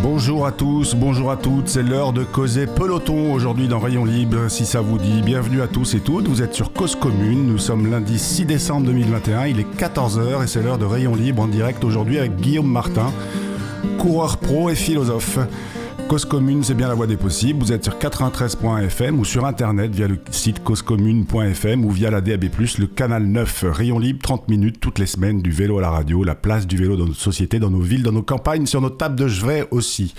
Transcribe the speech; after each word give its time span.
Bonjour 0.00 0.46
à 0.46 0.52
tous, 0.52 0.94
bonjour 0.94 1.32
à 1.32 1.36
toutes, 1.36 1.66
c'est 1.66 1.82
l'heure 1.82 2.12
de 2.12 2.22
causer 2.22 2.66
peloton 2.66 3.32
aujourd'hui 3.32 3.66
dans 3.66 3.80
Rayon 3.80 4.04
Libre, 4.04 4.48
si 4.48 4.64
ça 4.64 4.80
vous 4.80 4.96
dit. 4.96 5.22
Bienvenue 5.22 5.60
à 5.60 5.66
tous 5.66 5.94
et 5.94 6.00
toutes, 6.00 6.28
vous 6.28 6.42
êtes 6.42 6.54
sur 6.54 6.72
Cause 6.72 6.94
Commune, 6.94 7.48
nous 7.48 7.58
sommes 7.58 7.90
lundi 7.90 8.20
6 8.20 8.44
décembre 8.44 8.86
2021, 8.86 9.46
il 9.46 9.58
est 9.58 9.76
14h 9.76 10.44
et 10.44 10.46
c'est 10.46 10.62
l'heure 10.62 10.78
de 10.78 10.84
Rayon 10.84 11.16
Libre 11.16 11.42
en 11.42 11.48
direct 11.48 11.82
aujourd'hui 11.82 12.20
avec 12.20 12.36
Guillaume 12.36 12.70
Martin, 12.70 13.12
coureur 13.98 14.36
pro 14.36 14.70
et 14.70 14.76
philosophe. 14.76 15.40
Cause 16.12 16.26
Commune, 16.26 16.62
c'est 16.62 16.74
bien 16.74 16.88
la 16.88 16.94
voie 16.94 17.06
des 17.06 17.16
possibles. 17.16 17.60
Vous 17.60 17.72
êtes 17.72 17.84
sur 17.84 17.94
93.fm 17.94 19.18
ou 19.18 19.24
sur 19.24 19.46
internet 19.46 19.94
via 19.94 20.06
le 20.06 20.18
site 20.30 20.62
causecommune.fm 20.62 21.86
ou 21.86 21.90
via 21.90 22.10
la 22.10 22.20
DAB+, 22.20 22.50
le 22.78 22.86
canal 22.86 23.22
9, 23.24 23.64
Rayon 23.70 23.98
Libre, 23.98 24.18
30 24.22 24.46
minutes 24.50 24.78
toutes 24.78 24.98
les 24.98 25.06
semaines, 25.06 25.40
du 25.40 25.50
vélo 25.50 25.78
à 25.78 25.80
la 25.80 25.88
radio, 25.88 26.22
la 26.22 26.34
place 26.34 26.66
du 26.66 26.76
vélo 26.76 26.98
dans 26.98 27.06
notre 27.06 27.18
société, 27.18 27.58
dans 27.58 27.70
nos 27.70 27.80
villes, 27.80 28.02
dans 28.02 28.12
nos 28.12 28.22
campagnes, 28.22 28.66
sur 28.66 28.82
nos 28.82 28.90
tables 28.90 29.16
de 29.16 29.26
chevet 29.26 29.66
aussi. 29.70 30.12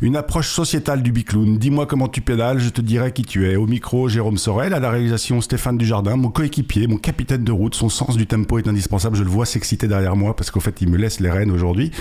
Une 0.00 0.16
approche 0.16 0.48
sociétale 0.48 1.02
du 1.02 1.12
bicloun. 1.12 1.56
Dis-moi 1.56 1.86
comment 1.86 2.08
tu 2.08 2.20
pédales, 2.20 2.58
je 2.58 2.68
te 2.68 2.80
dirai 2.80 3.12
qui 3.12 3.22
tu 3.22 3.48
es. 3.48 3.56
Au 3.56 3.66
micro, 3.66 4.08
Jérôme 4.08 4.38
Sorel, 4.38 4.74
à 4.74 4.80
la 4.80 4.90
réalisation 4.90 5.40
Stéphane 5.40 5.78
Dujardin, 5.78 6.16
mon 6.16 6.30
coéquipier, 6.30 6.88
mon 6.88 6.96
capitaine 6.96 7.44
de 7.44 7.52
route. 7.52 7.74
Son 7.74 7.88
sens 7.88 8.16
du 8.16 8.26
tempo 8.26 8.58
est 8.58 8.66
indispensable. 8.66 9.16
Je 9.16 9.22
le 9.22 9.30
vois 9.30 9.46
s'exciter 9.46 9.86
derrière 9.86 10.16
moi 10.16 10.34
parce 10.34 10.50
qu'en 10.50 10.60
fait, 10.60 10.80
il 10.80 10.88
me 10.88 10.96
laisse 10.96 11.20
les 11.20 11.30
rênes 11.30 11.52
aujourd'hui. 11.52 11.92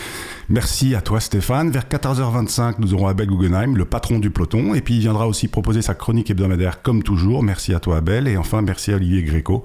Merci 0.49 0.95
à 0.95 1.01
toi, 1.01 1.19
Stéphane. 1.19 1.69
Vers 1.69 1.83
14h25, 1.83 2.75
nous 2.79 2.95
aurons 2.95 3.07
Abel 3.07 3.27
Guggenheim, 3.27 3.77
le 3.77 3.85
patron 3.85 4.17
du 4.17 4.31
peloton. 4.31 4.73
Et 4.73 4.81
puis, 4.81 4.95
il 4.95 5.01
viendra 5.01 5.27
aussi 5.27 5.47
proposer 5.47 5.83
sa 5.83 5.93
chronique 5.93 6.31
hebdomadaire 6.31 6.81
comme 6.81 7.03
toujours. 7.03 7.43
Merci 7.43 7.75
à 7.75 7.79
toi, 7.79 7.97
Abel. 7.97 8.27
Et 8.27 8.37
enfin, 8.37 8.63
merci 8.63 8.91
à 8.91 8.95
Olivier 8.95 9.23
Gréco 9.23 9.63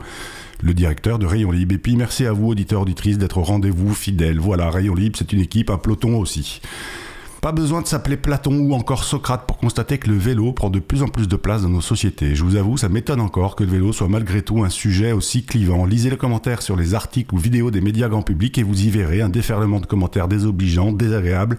le 0.60 0.74
directeur 0.74 1.18
de 1.18 1.26
Rayon 1.26 1.52
Libre. 1.52 1.72
Et 1.72 1.78
puis 1.78 1.96
merci 1.96 2.26
à 2.26 2.32
vous, 2.32 2.48
auditeurs, 2.48 2.82
auditrices, 2.82 3.16
d'être 3.16 3.38
au 3.38 3.42
rendez-vous 3.42 3.94
fidèles. 3.94 4.40
Voilà, 4.40 4.70
Rayon 4.70 4.94
Libre, 4.94 5.16
c'est 5.16 5.32
une 5.32 5.40
équipe, 5.40 5.70
un 5.70 5.78
peloton 5.78 6.18
aussi. 6.18 6.60
Pas 7.40 7.52
besoin 7.52 7.82
de 7.82 7.86
s'appeler 7.86 8.16
Platon 8.16 8.52
ou 8.52 8.74
encore 8.74 9.04
Socrate 9.04 9.46
pour 9.46 9.58
constater 9.58 9.98
que 9.98 10.08
le 10.08 10.18
vélo 10.18 10.52
prend 10.52 10.70
de 10.70 10.80
plus 10.80 11.04
en 11.04 11.08
plus 11.08 11.28
de 11.28 11.36
place 11.36 11.62
dans 11.62 11.68
nos 11.68 11.80
sociétés. 11.80 12.34
Je 12.34 12.42
vous 12.42 12.56
avoue, 12.56 12.76
ça 12.76 12.88
m'étonne 12.88 13.20
encore 13.20 13.54
que 13.54 13.62
le 13.62 13.70
vélo 13.70 13.92
soit 13.92 14.08
malgré 14.08 14.42
tout 14.42 14.64
un 14.64 14.68
sujet 14.70 15.12
aussi 15.12 15.44
clivant. 15.44 15.86
Lisez 15.86 16.10
les 16.10 16.16
commentaires 16.16 16.62
sur 16.62 16.74
les 16.74 16.94
articles 16.94 17.32
ou 17.32 17.38
vidéos 17.38 17.70
des 17.70 17.80
médias 17.80 18.08
grand 18.08 18.22
public 18.22 18.58
et 18.58 18.64
vous 18.64 18.84
y 18.84 18.90
verrez 18.90 19.22
un 19.22 19.28
déferlement 19.28 19.78
de 19.78 19.86
commentaires 19.86 20.26
désobligeants, 20.26 20.90
désagréables. 20.90 21.58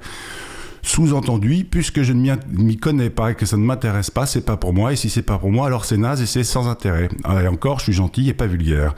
Sous-entendu, 0.81 1.66
puisque 1.69 2.02
je 2.02 2.13
ne 2.13 2.35
m'y 2.52 2.77
connais 2.77 3.09
pas 3.09 3.31
et 3.31 3.35
que 3.35 3.45
ça 3.45 3.58
ne 3.58 3.63
m'intéresse 3.63 4.09
pas, 4.09 4.25
c'est 4.25 4.45
pas 4.45 4.58
pour 4.58 4.73
moi, 4.73 4.94
et 4.94 4.95
si 4.95 5.09
c'est 5.09 5.22
pas 5.22 5.38
pour 5.38 5.52
moi, 5.52 5.67
alors 5.67 5.85
c'est 5.85 5.97
naze 5.97 6.22
et 6.22 6.25
c'est 6.25 6.44
sans 6.44 6.67
intérêt. 6.67 7.09
Ah, 7.23 7.44
et 7.44 7.47
encore, 7.47 7.80
je 7.80 7.85
suis 7.85 7.94
gentil 7.94 8.30
et 8.30 8.33
pas 8.33 8.47
vulgaire. 8.47 8.95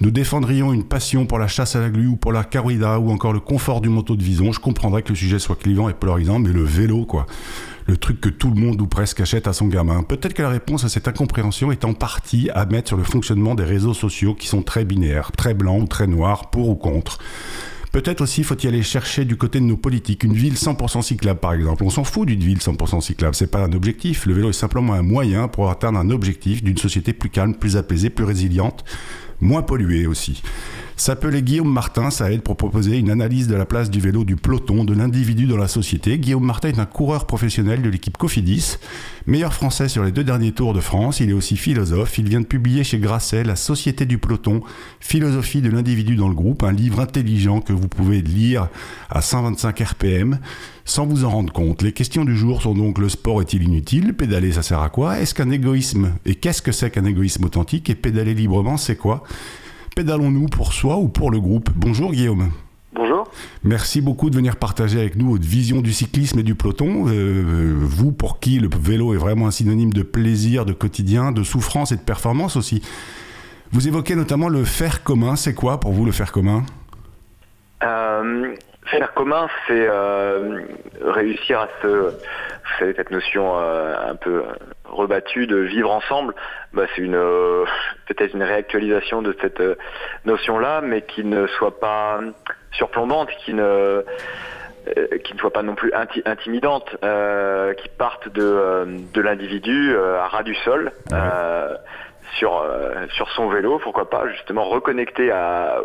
Nous 0.00 0.10
défendrions 0.10 0.72
une 0.72 0.84
passion 0.84 1.24
pour 1.24 1.38
la 1.38 1.48
chasse 1.48 1.74
à 1.74 1.80
la 1.80 1.88
glu 1.88 2.06
ou 2.06 2.16
pour 2.16 2.32
la 2.32 2.44
corrida 2.44 3.00
ou 3.00 3.10
encore 3.10 3.32
le 3.32 3.40
confort 3.40 3.80
du 3.80 3.88
manteau 3.88 4.14
de 4.14 4.22
vison. 4.22 4.52
Je 4.52 4.60
comprendrais 4.60 5.02
que 5.02 5.08
le 5.08 5.14
sujet 5.14 5.38
soit 5.38 5.56
clivant 5.56 5.88
et 5.88 5.94
polarisant, 5.94 6.38
mais 6.38 6.52
le 6.52 6.64
vélo, 6.64 7.06
quoi. 7.06 7.26
Le 7.86 7.96
truc 7.96 8.20
que 8.20 8.28
tout 8.28 8.50
le 8.50 8.60
monde 8.60 8.80
ou 8.80 8.86
presque 8.86 9.20
achète 9.20 9.46
à 9.46 9.52
son 9.52 9.68
gamin. 9.68 10.02
Peut-être 10.02 10.34
que 10.34 10.42
la 10.42 10.48
réponse 10.48 10.84
à 10.84 10.88
cette 10.88 11.08
incompréhension 11.08 11.72
est 11.72 11.84
en 11.84 11.94
partie 11.94 12.50
à 12.50 12.66
mettre 12.66 12.88
sur 12.88 12.96
le 12.96 13.04
fonctionnement 13.04 13.54
des 13.54 13.64
réseaux 13.64 13.94
sociaux 13.94 14.34
qui 14.34 14.48
sont 14.48 14.62
très 14.62 14.84
binaires, 14.84 15.32
très 15.32 15.54
blancs 15.54 15.82
ou 15.82 15.86
très 15.86 16.06
noirs, 16.06 16.50
pour 16.50 16.68
ou 16.68 16.74
contre. 16.74 17.18
Peut-être 17.96 18.20
aussi 18.20 18.44
faut-il 18.44 18.68
aller 18.68 18.82
chercher 18.82 19.24
du 19.24 19.36
côté 19.36 19.58
de 19.58 19.64
nos 19.64 19.78
politiques 19.78 20.22
une 20.22 20.34
ville 20.34 20.52
100% 20.52 21.00
cyclable 21.00 21.40
par 21.40 21.54
exemple. 21.54 21.82
On 21.82 21.88
s'en 21.88 22.04
fout 22.04 22.28
d'une 22.28 22.40
ville 22.40 22.58
100% 22.58 23.00
cyclable, 23.00 23.34
c'est 23.34 23.50
pas 23.50 23.60
un 23.60 23.72
objectif. 23.72 24.26
Le 24.26 24.34
vélo 24.34 24.50
est 24.50 24.52
simplement 24.52 24.92
un 24.92 25.00
moyen 25.00 25.48
pour 25.48 25.70
atteindre 25.70 25.98
un 25.98 26.10
objectif 26.10 26.62
d'une 26.62 26.76
société 26.76 27.14
plus 27.14 27.30
calme, 27.30 27.54
plus 27.54 27.78
apaisée, 27.78 28.10
plus 28.10 28.26
résiliente, 28.26 28.84
moins 29.40 29.62
polluée 29.62 30.06
aussi. 30.06 30.42
S'appeler 30.98 31.42
Guillaume 31.42 31.70
Martin, 31.70 32.08
ça 32.08 32.32
aide 32.32 32.40
pour 32.40 32.56
proposer 32.56 32.96
une 32.96 33.10
analyse 33.10 33.48
de 33.48 33.54
la 33.54 33.66
place 33.66 33.90
du 33.90 34.00
vélo, 34.00 34.24
du 34.24 34.36
peloton, 34.36 34.82
de 34.82 34.94
l'individu 34.94 35.46
dans 35.46 35.58
la 35.58 35.68
société. 35.68 36.18
Guillaume 36.18 36.44
Martin 36.44 36.68
est 36.68 36.78
un 36.78 36.86
coureur 36.86 37.26
professionnel 37.26 37.82
de 37.82 37.90
l'équipe 37.90 38.16
Cofidis, 38.16 38.78
meilleur 39.26 39.52
français 39.52 39.88
sur 39.88 40.04
les 40.04 40.10
deux 40.10 40.24
derniers 40.24 40.52
tours 40.52 40.72
de 40.72 40.80
France. 40.80 41.20
Il 41.20 41.28
est 41.28 41.34
aussi 41.34 41.58
philosophe. 41.58 42.16
Il 42.16 42.30
vient 42.30 42.40
de 42.40 42.46
publier 42.46 42.82
chez 42.82 42.98
Grasset 42.98 43.44
La 43.44 43.56
Société 43.56 44.06
du 44.06 44.16
peloton, 44.16 44.62
philosophie 44.98 45.60
de 45.60 45.68
l'individu 45.68 46.16
dans 46.16 46.28
le 46.28 46.34
groupe, 46.34 46.62
un 46.62 46.72
livre 46.72 47.00
intelligent 47.00 47.60
que 47.60 47.74
vous 47.74 47.88
pouvez 47.88 48.22
lire 48.22 48.68
à 49.10 49.20
125 49.20 49.78
RPM 49.78 50.38
sans 50.86 51.04
vous 51.04 51.24
en 51.24 51.30
rendre 51.30 51.52
compte. 51.52 51.82
Les 51.82 51.92
questions 51.92 52.24
du 52.24 52.36
jour 52.36 52.62
sont 52.62 52.74
donc 52.74 52.98
le 52.98 53.08
sport 53.10 53.42
est-il 53.42 53.64
inutile? 53.64 54.14
Pédaler, 54.14 54.52
ça 54.52 54.62
sert 54.62 54.80
à 54.80 54.88
quoi? 54.88 55.18
Est-ce 55.18 55.34
qu'un 55.34 55.50
égoïsme? 55.50 56.12
Et 56.24 56.36
qu'est-ce 56.36 56.62
que 56.62 56.72
c'est 56.72 56.90
qu'un 56.90 57.04
égoïsme 57.04 57.44
authentique? 57.44 57.90
Et 57.90 57.94
pédaler 57.94 58.34
librement, 58.34 58.76
c'est 58.76 58.96
quoi? 58.96 59.24
Pédalons-nous 59.96 60.46
pour 60.46 60.72
soi 60.72 60.96
ou 60.96 61.08
pour 61.08 61.30
le 61.30 61.40
groupe? 61.40 61.70
Bonjour 61.74 62.12
Guillaume. 62.12 62.50
Bonjour. 62.94 63.28
Merci 63.64 64.00
beaucoup 64.00 64.30
de 64.30 64.36
venir 64.36 64.56
partager 64.56 65.00
avec 65.00 65.16
nous 65.16 65.32
votre 65.32 65.44
vision 65.44 65.82
du 65.82 65.92
cyclisme 65.92 66.38
et 66.38 66.42
du 66.44 66.54
peloton. 66.54 67.06
Euh, 67.08 67.74
vous, 67.78 68.12
pour 68.12 68.38
qui 68.38 68.58
le 68.60 68.70
vélo 68.80 69.12
est 69.12 69.18
vraiment 69.18 69.48
un 69.48 69.50
synonyme 69.50 69.92
de 69.92 70.02
plaisir, 70.02 70.64
de 70.64 70.72
quotidien, 70.72 71.32
de 71.32 71.42
souffrance 71.42 71.92
et 71.92 71.96
de 71.96 72.02
performance 72.02 72.56
aussi. 72.56 72.80
Vous 73.72 73.88
évoquez 73.88 74.14
notamment 74.14 74.48
le 74.48 74.64
faire 74.64 75.02
commun. 75.02 75.34
C'est 75.34 75.54
quoi 75.54 75.80
pour 75.80 75.92
vous 75.92 76.04
le 76.04 76.12
faire 76.12 76.30
commun? 76.30 76.64
Euh, 77.82 78.54
Faire 78.86 79.14
commun, 79.14 79.48
c'est 79.66 79.86
euh, 79.88 80.60
réussir 81.02 81.60
à 81.60 81.68
se... 81.82 81.88
Vous 81.88 82.78
savez, 82.78 82.94
cette 82.94 83.10
notion 83.10 83.58
un 83.58 84.14
peu 84.14 84.44
rebattue 84.84 85.46
de 85.46 85.56
vivre 85.56 85.90
ensemble, 85.90 86.34
bah, 86.72 86.84
c'est 86.94 87.02
une 87.02 87.18
peut-être 88.06 88.34
une 88.34 88.42
réactualisation 88.42 89.22
de 89.22 89.36
cette 89.40 89.62
notion-là, 90.24 90.82
mais 90.82 91.02
qui 91.02 91.24
ne 91.24 91.46
soit 91.46 91.80
pas 91.80 92.20
surplombante, 92.72 93.30
qui 93.44 93.54
ne 93.54 94.04
qui 95.24 95.34
ne 95.34 95.38
soit 95.38 95.52
pas 95.52 95.62
non 95.62 95.74
plus 95.74 95.92
intimidante, 96.24 96.90
qui 96.90 97.88
parte 97.98 98.28
de, 98.28 98.86
de 99.14 99.20
l'individu 99.20 99.96
à 99.96 100.26
ras 100.26 100.42
du 100.42 100.54
sol 100.56 100.92
sur 102.38 102.58
euh, 102.58 103.06
sur 103.14 103.28
son 103.30 103.48
vélo, 103.48 103.78
pourquoi 103.82 104.08
pas 104.08 104.28
justement 104.28 104.64
reconnecter 104.64 105.30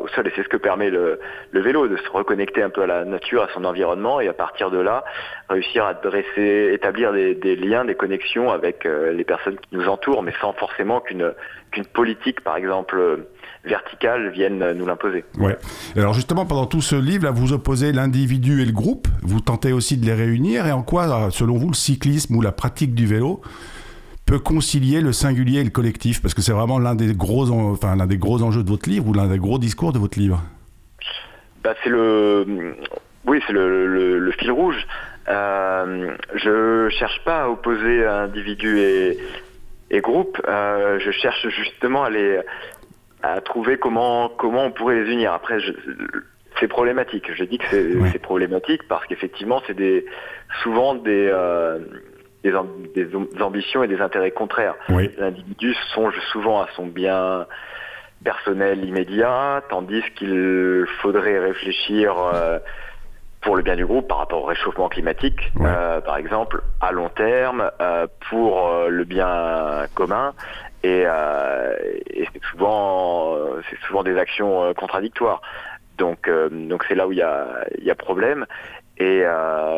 au 0.01 0.07
sol 0.09 0.28
et 0.28 0.34
c'est 0.35 0.44
ce 0.44 0.50
que 0.50 0.57
permet 0.57 0.89
le, 0.89 1.19
vélo 1.53 1.88
de 1.88 1.97
se 1.97 2.09
reconnecter 2.09 2.62
un 2.62 2.69
peu 2.69 2.84
à 2.84 2.88
la 2.88 3.06
nature, 3.06 3.44
à 3.44 3.47
son 3.53 3.66
environnement 3.66 4.19
et 4.19 4.28
à 4.28 4.34
partir 4.34 4.72
de 4.72 4.79
là 4.79 5.03
réussir 5.50 5.85
à 5.85 5.94
dresser, 5.94 6.72
établir 6.73 7.12
des, 7.13 7.35
des 7.35 7.56
liens, 7.56 7.85
des 7.85 7.95
connexions 7.95 8.51
avec 8.51 8.85
euh, 8.85 9.12
les 9.12 9.23
personnes 9.23 9.57
qui 9.57 9.75
nous 9.75 9.88
entourent, 9.88 10.23
mais 10.23 10.34
sans 10.41 10.53
forcément 10.53 11.00
qu'une 11.00 11.34
qu'une 11.72 11.85
politique 11.85 12.41
par 12.41 12.57
exemple 12.57 13.25
verticale 13.63 14.29
vienne 14.29 14.73
nous 14.73 14.85
l'imposer. 14.85 15.23
Ouais. 15.38 15.57
Alors 15.95 16.13
justement, 16.13 16.45
pendant 16.45 16.66
tout 16.66 16.81
ce 16.81 16.95
livre, 16.95 17.25
là, 17.25 17.31
vous 17.31 17.53
opposez 17.53 17.94
l'individu 17.94 18.62
et 18.62 18.66
le 18.66 18.73
groupe. 18.73 19.07
Vous 19.22 19.39
tentez 19.39 19.72
aussi 19.72 19.97
de 19.97 20.06
les 20.06 20.13
réunir. 20.13 20.68
Et 20.68 20.72
en 20.72 20.83
quoi, 20.83 21.29
selon 21.31 21.57
vous, 21.57 21.69
le 21.69 21.75
cyclisme 21.75 22.35
ou 22.35 22.41
la 22.41 22.51
pratique 22.51 22.94
du 22.94 23.06
vélo 23.06 23.41
peut 24.31 24.40
concilier 24.40 25.02
le 25.02 25.12
singulier 25.12 25.59
et 25.59 25.64
le 25.66 25.72
collectif 25.72 26.22
Parce 26.22 26.34
que 26.34 26.42
c'est 26.42 26.53
vraiment 26.53 26.80
l'un 26.80 26.96
des, 26.96 27.14
gros 27.14 27.50
enfin, 27.52 27.97
l'un 27.97 28.08
des 28.08 28.18
gros 28.18 28.42
enjeux 28.42 28.64
de 28.64 28.69
votre 28.69 28.90
livre 28.90 29.09
ou 29.09 29.14
l'un 29.14 29.28
des 29.28 29.38
gros 29.38 29.59
discours 29.59 29.92
de 29.92 30.00
votre 30.00 30.18
livre? 30.18 30.42
Bah, 31.64 31.74
c'est 31.84 31.90
le, 31.90 32.78
oui, 33.25 33.42
c'est 33.46 33.52
le, 33.52 34.18
le, 34.19 34.31
fil 34.31 34.52
rouge. 34.52 34.88
Euh, 35.28 36.16
je 36.36 36.88
cherche 36.97 37.22
pas 37.25 37.44
à 37.44 37.50
opposer 37.50 38.06
individu 38.06 38.80
et, 38.80 39.18
et 39.90 40.00
groupe. 40.00 40.42
Euh, 40.48 40.98
je 41.00 41.12
cherche 41.12 41.50
justement 41.50 42.06
à 42.06 42.09
les, 42.09 42.40
à 43.24 43.42
trouver 43.42 43.78
comment 43.78 44.30
comment 44.30 44.63
on 44.63 44.72
pourrait 44.72 45.03
les 45.03 45.12
unir. 45.12 45.34
Après, 45.34 45.58
c'est 46.58 46.69
problématique. 46.69 47.25
Je 47.36 47.44
dis 47.44 47.58
que 47.58 47.66
c'est 48.13 48.22
problématique 48.22 48.88
parce 48.88 49.06
qu'effectivement, 49.08 49.62
c'est 49.68 49.75
des 49.75 50.06
souvent 50.63 50.96
des 50.96 51.30
euh, 51.30 51.80
des, 52.44 52.53
ambitions 53.41 53.84
et 53.84 53.88
des 53.88 54.02
intérêts 54.02 54.31
contraires. 54.31 54.75
L'individu 55.18 55.74
songe 55.94 56.19
souvent 56.31 56.62
à 56.62 56.68
son 56.75 56.88
bien 56.88 57.46
personnel 58.24 58.84
immédiat, 58.85 59.63
tandis 59.69 60.04
qu'il 60.16 60.86
faudrait 61.01 61.39
réfléchir 61.39 62.16
euh, 62.18 62.60
pour 63.42 63.56
le 63.56 63.63
bien 63.63 63.75
du 63.75 63.86
groupe 63.86 64.07
par 64.07 64.19
rapport 64.19 64.44
au 64.44 64.45
réchauffement 64.45 64.89
climatique, 64.89 65.51
euh, 65.60 66.00
par 66.01 66.18
exemple, 66.18 66.62
à 66.80 66.92
long 66.92 67.10
terme, 67.10 67.71
euh, 67.81 68.06
pour 68.30 68.71
le 68.88 69.04
bien 69.04 69.88
commun. 69.95 70.33
Et, 70.83 71.01
et 71.01 72.27
c'est 72.33 72.44
souvent, 72.50 73.38
c'est 73.69 73.80
souvent 73.88 74.04
des 74.04 74.18
actions 74.18 74.74
contradictoires. 74.74 75.42
Donc, 76.00 76.27
donc 76.50 76.83
c'est 76.88 76.95
là 76.95 77.07
où 77.07 77.12
il 77.12 77.19
y 77.19 77.21
a, 77.21 77.66
y 77.80 77.92
a 77.92 77.95
problème 77.95 78.48
et, 78.98 79.24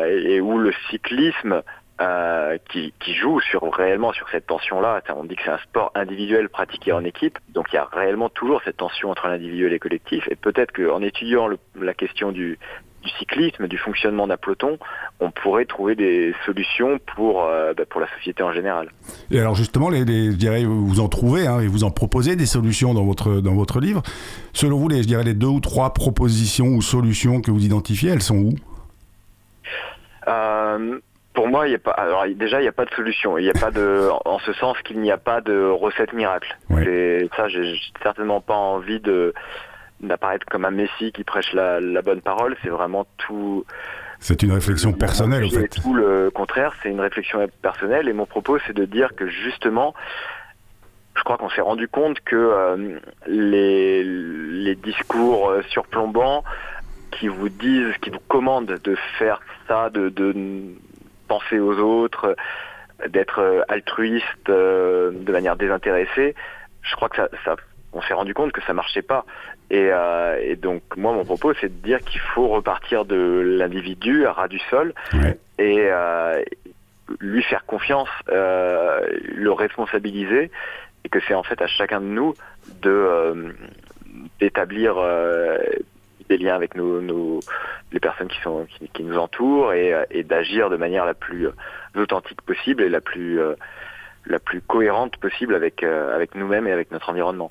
et 0.08 0.40
où 0.40 0.56
le 0.56 0.72
cyclisme 0.88 1.62
euh, 2.00 2.58
qui, 2.70 2.92
qui, 2.98 3.14
joue 3.14 3.40
sur 3.40 3.72
réellement 3.72 4.12
sur 4.12 4.28
cette 4.30 4.46
tension-là. 4.46 5.00
On 5.14 5.24
dit 5.24 5.36
que 5.36 5.42
c'est 5.44 5.50
un 5.50 5.58
sport 5.58 5.92
individuel 5.94 6.48
pratiqué 6.48 6.92
en 6.92 7.04
équipe, 7.04 7.38
donc 7.50 7.66
il 7.72 7.76
y 7.76 7.78
a 7.78 7.88
réellement 7.92 8.28
toujours 8.28 8.60
cette 8.64 8.78
tension 8.78 9.10
entre 9.10 9.28
l'individu 9.28 9.66
et 9.66 9.70
les 9.70 9.78
collectifs. 9.78 10.26
Et 10.28 10.34
peut-être 10.34 10.72
qu'en 10.72 11.02
étudiant 11.02 11.46
le, 11.46 11.58
la 11.80 11.94
question 11.94 12.32
du, 12.32 12.58
du 13.04 13.10
cyclisme, 13.18 13.68
du 13.68 13.78
fonctionnement 13.78 14.26
d'un 14.26 14.36
peloton, 14.36 14.78
on 15.20 15.30
pourrait 15.30 15.66
trouver 15.66 15.94
des 15.94 16.34
solutions 16.44 16.98
pour, 17.14 17.44
euh, 17.44 17.74
bah, 17.74 17.84
pour 17.88 18.00
la 18.00 18.08
société 18.16 18.42
en 18.42 18.52
général. 18.52 18.90
Et 19.30 19.38
alors 19.38 19.54
justement, 19.54 19.88
les, 19.88 20.00
je 20.00 20.36
dirais, 20.36 20.64
vous 20.64 21.00
en 21.00 21.08
trouvez 21.08 21.46
hein, 21.46 21.60
et 21.60 21.68
vous 21.68 21.84
en 21.84 21.90
proposez 21.90 22.34
des 22.34 22.46
solutions 22.46 22.94
dans 22.94 23.04
votre, 23.04 23.40
dans 23.40 23.54
votre 23.54 23.78
livre. 23.78 24.02
Selon 24.52 24.78
vous, 24.78 24.88
les, 24.88 25.02
je 25.02 25.06
dirais 25.06 25.24
les 25.24 25.34
deux 25.34 25.46
ou 25.46 25.60
trois 25.60 25.94
propositions 25.94 26.68
ou 26.68 26.82
solutions 26.82 27.40
que 27.40 27.50
vous 27.50 27.64
identifiez, 27.64 28.10
elles 28.10 28.22
sont 28.22 28.38
où? 28.38 28.54
Euh, 30.26 30.98
pour 31.34 31.48
moi, 31.48 31.68
il 31.68 31.72
y 31.72 31.74
a 31.74 31.78
pas. 31.78 31.90
Alors 31.90 32.24
déjà, 32.28 32.60
il 32.60 32.62
n'y 32.62 32.68
a 32.68 32.72
pas 32.72 32.84
de 32.84 32.94
solution. 32.94 33.36
Il 33.36 33.42
n'y 33.42 33.50
a 33.50 33.60
pas 33.60 33.72
de, 33.72 34.08
en 34.24 34.38
ce 34.38 34.52
sens 34.54 34.78
qu'il 34.82 35.00
n'y 35.00 35.10
a 35.10 35.18
pas 35.18 35.40
de 35.40 35.68
recette 35.68 36.12
miracle. 36.12 36.56
Et 36.86 37.28
ça, 37.36 37.48
j'ai 37.48 37.78
certainement 38.02 38.40
pas 38.40 38.54
envie 38.54 39.00
de 39.00 39.34
d'apparaître 40.00 40.44
comme 40.46 40.64
un 40.64 40.70
messie 40.70 41.12
qui 41.12 41.24
prêche 41.24 41.52
la, 41.52 41.80
bonne 42.02 42.20
parole. 42.20 42.56
C'est 42.62 42.68
vraiment 42.68 43.06
tout. 43.18 43.64
C'est 44.20 44.42
une 44.42 44.52
réflexion 44.52 44.92
personnelle, 44.92 45.44
en 45.44 45.50
fait. 45.50 45.68
Tout 45.68 45.94
le 45.94 46.30
contraire, 46.30 46.74
c'est 46.82 46.88
une 46.88 47.00
réflexion 47.00 47.46
personnelle. 47.62 48.08
Et 48.08 48.12
mon 48.12 48.26
propos, 48.26 48.58
c'est 48.66 48.72
de 48.72 48.84
dire 48.84 49.14
que 49.16 49.28
justement, 49.28 49.94
je 51.16 51.22
crois 51.24 51.36
qu'on 51.36 51.50
s'est 51.50 51.60
rendu 51.60 51.88
compte 51.88 52.20
que 52.20 52.36
euh, 52.36 52.98
les, 53.26 54.04
les 54.04 54.74
discours 54.76 55.50
euh, 55.50 55.62
surplombants 55.68 56.44
qui 57.10 57.28
vous 57.28 57.48
disent, 57.48 57.94
qui 58.00 58.10
vous 58.10 58.22
commandent 58.28 58.78
de 58.82 58.96
faire 59.18 59.40
ça, 59.68 59.90
de, 59.90 60.08
de 60.08 60.32
penser 61.28 61.58
aux 61.58 61.78
autres, 61.78 62.36
d'être 63.08 63.64
altruiste 63.68 64.48
euh, 64.48 65.10
de 65.12 65.32
manière 65.32 65.56
désintéressée, 65.56 66.34
je 66.82 66.94
crois 66.96 67.08
que 67.08 67.16
ça, 67.16 67.28
ça 67.44 67.56
on 67.94 68.02
s'est 68.02 68.14
rendu 68.14 68.34
compte 68.34 68.52
que 68.52 68.62
ça 68.62 68.74
marchait 68.74 69.02
pas. 69.02 69.24
Euh, 69.72 70.38
et, 70.42 70.56
donc 70.56 70.82
moi 70.96 71.12
mon 71.12 71.24
propos 71.24 71.54
c'est 71.60 71.68
de 71.68 71.86
dire 71.86 72.00
qu'il 72.00 72.20
faut 72.20 72.48
repartir 72.48 73.04
de 73.06 73.56
l'individu 73.58 74.26
à 74.26 74.32
ras 74.32 74.48
du 74.48 74.58
sol 74.70 74.92
et 75.58 75.86
euh, 75.90 76.42
lui 77.18 77.42
faire 77.42 77.64
confiance, 77.64 78.10
euh, 78.28 79.00
le 79.34 79.50
responsabiliser 79.52 80.50
et 81.04 81.08
que 81.08 81.18
c'est 81.26 81.34
en 81.34 81.42
fait 81.42 81.62
à 81.62 81.66
chacun 81.66 82.00
de 82.00 82.06
nous 82.06 82.34
de 82.82 83.54
d'établir 84.38 84.96
des 86.28 86.38
liens 86.38 86.54
avec 86.54 86.74
nos, 86.74 87.40
les 87.92 88.00
personnes 88.00 88.28
qui 88.28 88.40
sont 88.42 88.66
qui, 88.92 89.02
nous 89.02 89.18
entourent 89.18 89.72
et, 89.72 89.94
et 90.10 90.22
d'agir 90.22 90.70
de 90.70 90.76
manière 90.76 91.04
la 91.04 91.14
plus 91.14 91.48
authentique 91.96 92.42
possible 92.42 92.82
et 92.82 92.88
la 92.88 93.00
plus 93.00 93.40
la 94.26 94.38
plus 94.38 94.60
cohérente 94.62 95.16
possible 95.18 95.54
avec, 95.54 95.82
euh, 95.82 96.14
avec 96.14 96.34
nous-mêmes 96.34 96.66
et 96.66 96.72
avec 96.72 96.90
notre 96.90 97.10
environnement. 97.10 97.50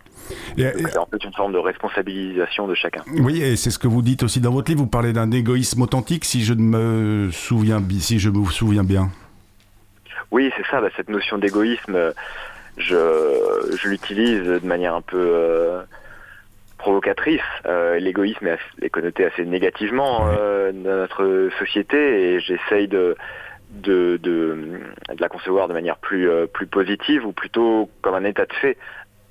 C'est 0.57 0.97
en 0.97 1.05
fait 1.05 1.23
une 1.23 1.33
forme 1.33 1.53
de 1.53 1.57
responsabilisation 1.57 2.67
de 2.67 2.75
chacun. 2.75 3.03
Oui, 3.19 3.41
et 3.41 3.55
c'est 3.55 3.69
ce 3.69 3.79
que 3.79 3.87
vous 3.87 4.01
dites 4.01 4.23
aussi 4.23 4.39
dans 4.41 4.51
votre 4.51 4.69
livre. 4.71 4.81
Vous 4.81 4.89
parlez 4.89 5.13
d'un 5.13 5.31
égoïsme 5.31 5.81
authentique, 5.81 6.25
si 6.25 6.43
je 6.43 6.53
me 6.53 7.29
souviens, 7.31 7.81
si 7.99 8.19
je 8.19 8.29
me 8.29 8.45
souviens 8.45 8.83
bien. 8.83 9.09
Oui, 10.31 10.51
c'est 10.57 10.65
ça. 10.65 10.81
Bah, 10.81 10.89
cette 10.97 11.09
notion 11.09 11.37
d'égoïsme, 11.37 12.13
je, 12.77 13.77
je 13.77 13.87
l'utilise 13.87 14.43
de 14.43 14.65
manière 14.65 14.95
un 14.95 15.01
peu 15.01 15.21
euh, 15.21 15.83
provocatrice. 16.83 17.41
Euh, 17.65 17.97
l'égoïsme 17.97 18.47
est, 18.81 18.89
connoté 18.89 19.25
assez 19.25 19.45
négativement 19.45 20.19
dans 20.19 20.97
notre 21.03 21.50
société 21.57 21.97
et 22.33 22.39
j'essaye 22.41 22.89
de 22.89 23.15
de, 23.74 24.19
de, 24.21 24.57
de, 25.09 25.19
la 25.21 25.30
concevoir 25.30 25.68
de 25.68 25.74
manière 25.74 25.97
plus, 25.97 26.30
euh, 26.30 26.45
plus 26.45 26.68
positive 26.68 27.25
ou 27.25 27.31
plutôt 27.31 27.89
comme 28.01 28.15
un 28.15 28.24
état 28.24 28.45
de 28.45 28.53
fait. 28.53 28.77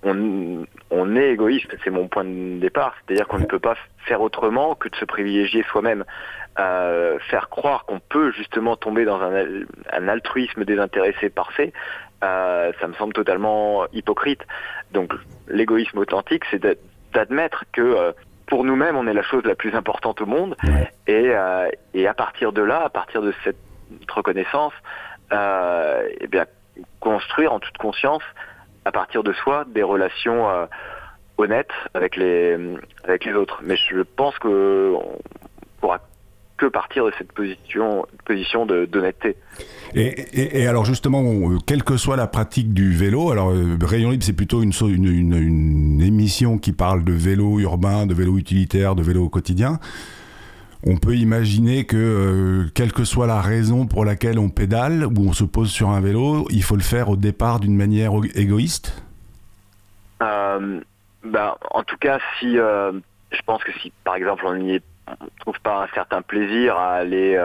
On, 0.03 0.65
on 0.91 1.17
est 1.17 1.31
égoïste, 1.31 1.73
c'est 1.85 1.91
mon 1.91 2.09
point 2.09 2.25
de 2.25 2.59
départ, 2.59 2.97
c'est-à-dire 2.99 3.29
qu'on 3.29 3.39
ne 3.39 3.47
peut 3.47 3.61
pas 3.61 3.77
faire 3.99 4.21
autrement 4.21 4.75
que 4.75 4.89
de 4.89 4.97
se 4.97 5.05
privilégier 5.05 5.63
soi-même. 5.71 6.05
Euh, 6.59 7.19
faire 7.31 7.49
croire 7.49 7.87
qu'on 7.87 8.01
peut 8.01 8.33
justement 8.33 8.77
tomber 8.77 9.05
dans 9.05 9.21
un, 9.23 9.45
un 9.93 10.09
altruisme 10.09 10.65
désintéressé 10.65 11.31
parfait, 11.31 11.73
euh, 12.25 12.73
ça 12.81 12.89
me 12.89 12.95
semble 12.95 13.13
totalement 13.13 13.87
hypocrite. 13.93 14.43
Donc 14.93 15.13
l'égoïsme 15.49 15.99
authentique, 15.99 16.43
c'est 16.51 16.61
d'admettre 17.13 17.65
que 17.73 17.81
euh, 17.81 18.13
pour 18.47 18.65
nous-mêmes, 18.65 18.97
on 18.97 19.07
est 19.07 19.15
la 19.15 19.23
chose 19.23 19.45
la 19.45 19.55
plus 19.55 19.75
importante 19.75 20.21
au 20.21 20.27
monde, 20.27 20.57
et, 21.07 21.31
euh, 21.31 21.71
et 21.95 22.07
à 22.07 22.15
partir 22.15 22.53
de 22.53 22.61
là, 22.61 22.83
à 22.85 22.91
partir 22.91 23.23
de 23.23 23.33
cette 23.45 23.57
reconnaissance, 24.11 24.75
euh, 25.33 26.07
et 26.21 26.27
bien 26.27 26.45
construire 27.01 27.53
en 27.53 27.61
toute 27.61 27.79
conscience 27.79 28.23
à 28.85 28.93
partir 28.93 29.23
de 29.23 29.33
soi 29.33 29.65
des 29.69 29.83
relations 29.83 30.51
euh, 30.51 30.67
honnêtes 31.39 31.73
avec 31.95 32.17
les 32.17 32.59
avec 33.05 33.25
les 33.25 33.33
autres. 33.33 33.61
Mais 33.63 33.77
je 33.77 34.03
pense 34.03 34.39
que 34.39 34.95
on 34.95 35.19
pourra 35.81 36.01
partir 36.67 37.05
de 37.07 37.13
cette 37.19 37.33
position 37.33 38.07
position 38.25 38.67
d'honnêteté. 38.67 39.37
Et, 39.95 40.61
et, 40.63 40.67
alors 40.67 40.85
justement, 40.85 41.23
quelle 41.67 41.85
que 41.85 41.97
soit 41.97 42.17
la 42.17 42.27
pratique 42.27 42.73
du 42.73 42.93
vélo, 42.93 43.31
alors 43.31 43.51
euh, 43.51 43.77
Rayon 43.83 44.11
Libre 44.11 44.25
c'est 44.25 44.33
plutôt 44.33 44.63
une, 44.63 44.73
une, 44.83 45.37
une, 45.37 46.01
émission 46.01 46.59
qui 46.59 46.73
parle 46.73 47.05
de 47.05 47.13
vélo 47.13 47.59
urbain, 47.61 48.07
de 48.07 48.15
vélo 48.15 48.39
utilitaire, 48.39 48.95
de 48.95 49.03
vélo 49.03 49.25
au 49.25 49.29
quotidien 49.29 49.79
on 50.85 50.97
peut 50.97 51.15
imaginer 51.15 51.85
que, 51.85 51.97
euh, 51.97 52.71
quelle 52.75 52.93
que 52.93 53.05
soit 53.05 53.27
la 53.27 53.41
raison 53.41 53.87
pour 53.87 54.05
laquelle 54.05 54.39
on 54.39 54.49
pédale 54.49 55.07
ou 55.07 55.29
on 55.29 55.33
se 55.33 55.45
pose 55.45 55.71
sur 55.71 55.91
un 55.91 56.01
vélo, 56.01 56.47
il 56.51 56.63
faut 56.63 56.77
le 56.77 56.83
faire 56.83 57.09
au 57.09 57.17
départ 57.17 57.61
d'une 57.61 57.77
manière 57.77 58.13
égoïste? 58.35 59.03
Euh, 60.23 60.81
ben, 61.25 61.55
En 61.71 61.85
tout 61.85 61.97
cas, 61.99 62.19
si 62.39 62.59
euh, 62.59 62.93
je 63.31 63.41
pense 63.47 63.63
que 63.63 63.73
si, 63.81 63.93
par 64.05 64.17
exemple, 64.17 64.45
on 64.45 64.55
n'y 65.11 65.31
trouve 65.41 65.61
pas 65.61 65.85
un 65.85 65.95
certain 65.95 66.23
plaisir 66.23 66.77
à 66.77 66.95
aller, 66.95 67.37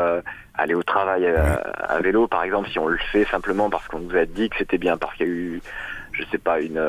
aller 0.53 0.73
au 0.73 0.83
travail 0.83 1.25
à, 1.27 1.99
vélo, 2.01 2.27
par 2.27 2.43
exemple, 2.43 2.69
si 2.69 2.79
on 2.79 2.87
le 2.87 2.97
fait 3.11 3.25
simplement 3.25 3.69
parce 3.69 3.87
qu'on 3.87 3.99
nous 3.99 4.15
a 4.15 4.25
dit 4.25 4.49
que 4.49 4.57
c'était 4.57 4.77
bien, 4.77 4.97
parce 4.97 5.15
qu'il 5.15 5.27
y 5.27 5.29
a 5.29 5.33
eu, 5.33 5.61
je 6.11 6.23
sais 6.31 6.37
pas, 6.37 6.59
une... 6.61 6.81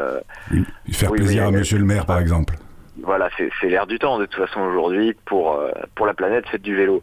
faire 0.93 1.11
plaisir 1.11 1.47
à 1.47 1.51
monsieur 1.51 1.79
le 1.79 1.85
maire, 1.85 2.07
par 2.07 2.19
exemple 2.19 2.55
voilà, 3.03 3.31
c'est 3.37 3.69
l'air 3.69 3.87
du 3.87 3.99
temps 3.99 4.19
de 4.19 4.27
toute 4.27 4.47
façon 4.47 4.61
aujourd'hui 4.61 5.15
pour 5.25 5.55
euh, 5.55 5.71
pour 5.95 6.07
la 6.07 6.15
planète, 6.15 6.45
c'est 6.51 6.61
du 6.61 6.75
vélo. 6.75 7.03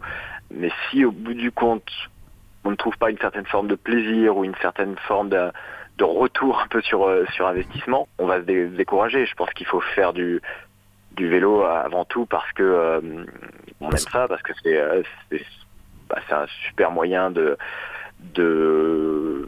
Mais 0.52 0.72
si 0.90 1.06
au 1.06 1.12
bout 1.12 1.34
du 1.34 1.52
compte 1.52 1.90
on 2.64 2.72
ne 2.72 2.76
trouve 2.76 2.98
pas 2.98 3.12
une 3.12 3.18
certaine 3.18 3.46
forme 3.46 3.68
de 3.68 3.76
plaisir 3.76 4.36
ou 4.38 4.44
une 4.44 4.56
certaine 4.56 4.96
forme 5.08 5.30
de, 5.30 5.52
de 5.98 6.04
retour 6.04 6.60
un 6.60 6.68
peu 6.68 6.82
sur 6.82 7.08
euh, 7.08 7.26
sur 7.34 7.48
investissement, 7.48 8.08
on 8.18 8.26
va 8.26 8.38
se 8.38 8.44
décourager. 8.76 9.26
Je 9.26 9.36
pense 9.36 9.50
qu'il 9.52 9.68
faut 9.68 9.82
faire 9.82 10.14
du 10.14 10.42
du 11.16 11.30
vélo 11.30 11.64
avant 11.64 12.04
tout 12.04 12.26
parce 12.26 12.52
que 12.54 12.64
euh, 12.64 13.02
on 13.86 13.92
aime 13.92 13.98
ça, 13.98 14.28
parce 14.28 14.42
que 14.42 14.54
c'est 14.64 14.80
bah, 16.10 16.18
c'est 16.28 16.36
un 16.36 16.46
super 16.68 16.92
moyen 16.92 17.32
de 17.32 17.58
de 18.34 19.48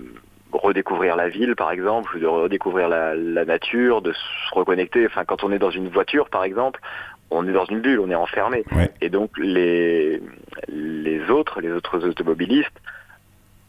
redécouvrir 0.51 1.16
la 1.16 1.30
ville, 1.30 1.56
par 1.56 1.72
exemple, 1.72 2.19
de 2.19 2.25
redécouvrir 2.25 2.89
la, 2.89 3.45
nature, 3.45 4.01
de 4.01 4.13
se 4.13 4.56
reconnecter. 4.56 5.06
Enfin, 5.06 5.25
quand 5.25 5.44
on 5.44 5.51
est 5.51 5.60
dans 5.60 5.69
une 5.69 5.89
voiture, 5.89 6.30
par 6.30 6.44
exemple, 6.44 6.80
on 7.30 7.48
est 7.48 7.51
dans 7.51 7.66
une 7.66 7.81
bulle, 7.81 8.00
on 8.00 8.10
est 8.10 8.16
enfermé. 8.16 8.63
Et 9.01 9.10
donc, 9.10 9.32
les, 9.38 10.22
les 10.70 11.29
autres, 11.29 11.62
les 11.62 11.72
autres 11.72 12.08
automobilistes, 12.08 12.79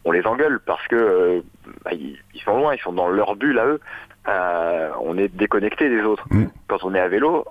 on 0.04 0.12
les 0.12 0.26
engueule 0.26 0.60
parce 0.60 0.86
que 0.86 0.96
euh, 0.96 1.40
bah, 1.84 1.90
ils, 1.92 2.40
sont 2.44 2.56
loin, 2.56 2.74
ils 2.74 2.80
sont 2.80 2.92
dans 2.92 3.08
leur 3.08 3.36
bulle 3.36 3.58
à 3.58 3.66
eux. 3.66 3.80
Euh, 4.28 4.90
on 5.02 5.18
est 5.18 5.28
déconnecté 5.28 5.88
des 5.88 6.02
autres. 6.02 6.24
Mm. 6.30 6.46
Quand 6.68 6.84
on 6.84 6.94
est 6.94 7.00
à 7.00 7.08
vélo, 7.08 7.44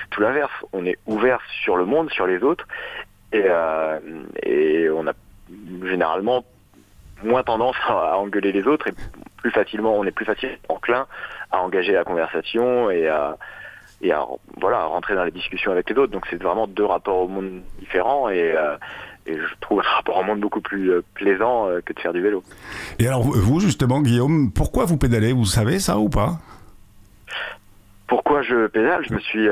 c'est 0.00 0.10
tout 0.10 0.20
l'inverse. 0.20 0.52
On 0.72 0.84
est 0.86 0.98
ouvert 1.06 1.40
sur 1.62 1.76
le 1.76 1.84
monde, 1.84 2.10
sur 2.10 2.26
les 2.26 2.42
autres, 2.42 2.66
et, 3.34 3.44
euh, 3.46 4.94
on 4.94 5.06
a 5.06 5.12
généralement 5.84 6.44
moins 7.22 7.42
tendance 7.42 7.76
à, 7.88 8.16
engueuler 8.18 8.52
les 8.52 8.66
autres 8.66 8.88
et 8.88 8.94
plus 9.38 9.50
facilement, 9.50 9.94
on 9.94 10.04
est 10.04 10.12
plus 10.12 10.24
facilement 10.24 10.56
enclin 10.68 11.06
à 11.50 11.60
engager 11.62 11.92
la 11.92 12.04
conversation 12.04 12.90
et 12.90 13.08
à, 13.08 13.36
et 14.02 14.12
à, 14.12 14.24
voilà, 14.60 14.84
rentrer 14.84 15.14
dans 15.14 15.24
la 15.24 15.30
discussion 15.30 15.72
avec 15.72 15.90
les 15.90 15.96
autres. 15.96 16.12
Donc 16.12 16.26
c'est 16.30 16.40
vraiment 16.40 16.66
deux 16.66 16.84
rapports 16.84 17.22
au 17.22 17.28
monde 17.28 17.62
différents 17.80 18.28
et, 18.28 18.52
euh, 18.56 18.76
et 19.26 19.34
je 19.34 19.54
trouve 19.60 19.80
un 19.80 19.96
rapport 19.96 20.18
au 20.18 20.24
monde 20.24 20.40
beaucoup 20.40 20.60
plus 20.60 20.92
euh, 20.92 21.02
plaisant 21.14 21.68
que 21.84 21.92
de 21.92 22.00
faire 22.00 22.12
du 22.12 22.20
vélo. 22.20 22.42
Et 22.98 23.06
alors 23.06 23.22
vous 23.22 23.60
justement, 23.60 24.00
Guillaume, 24.00 24.52
pourquoi 24.52 24.84
vous 24.84 24.96
pédalez? 24.96 25.32
Vous 25.32 25.46
savez 25.46 25.78
ça 25.78 25.98
ou 25.98 26.08
pas? 26.08 26.38
Pourquoi 28.44 28.62
je 28.62 28.66
pédale 28.66 29.04
Je 29.08 29.14
me 29.14 29.20
suis 29.20 29.48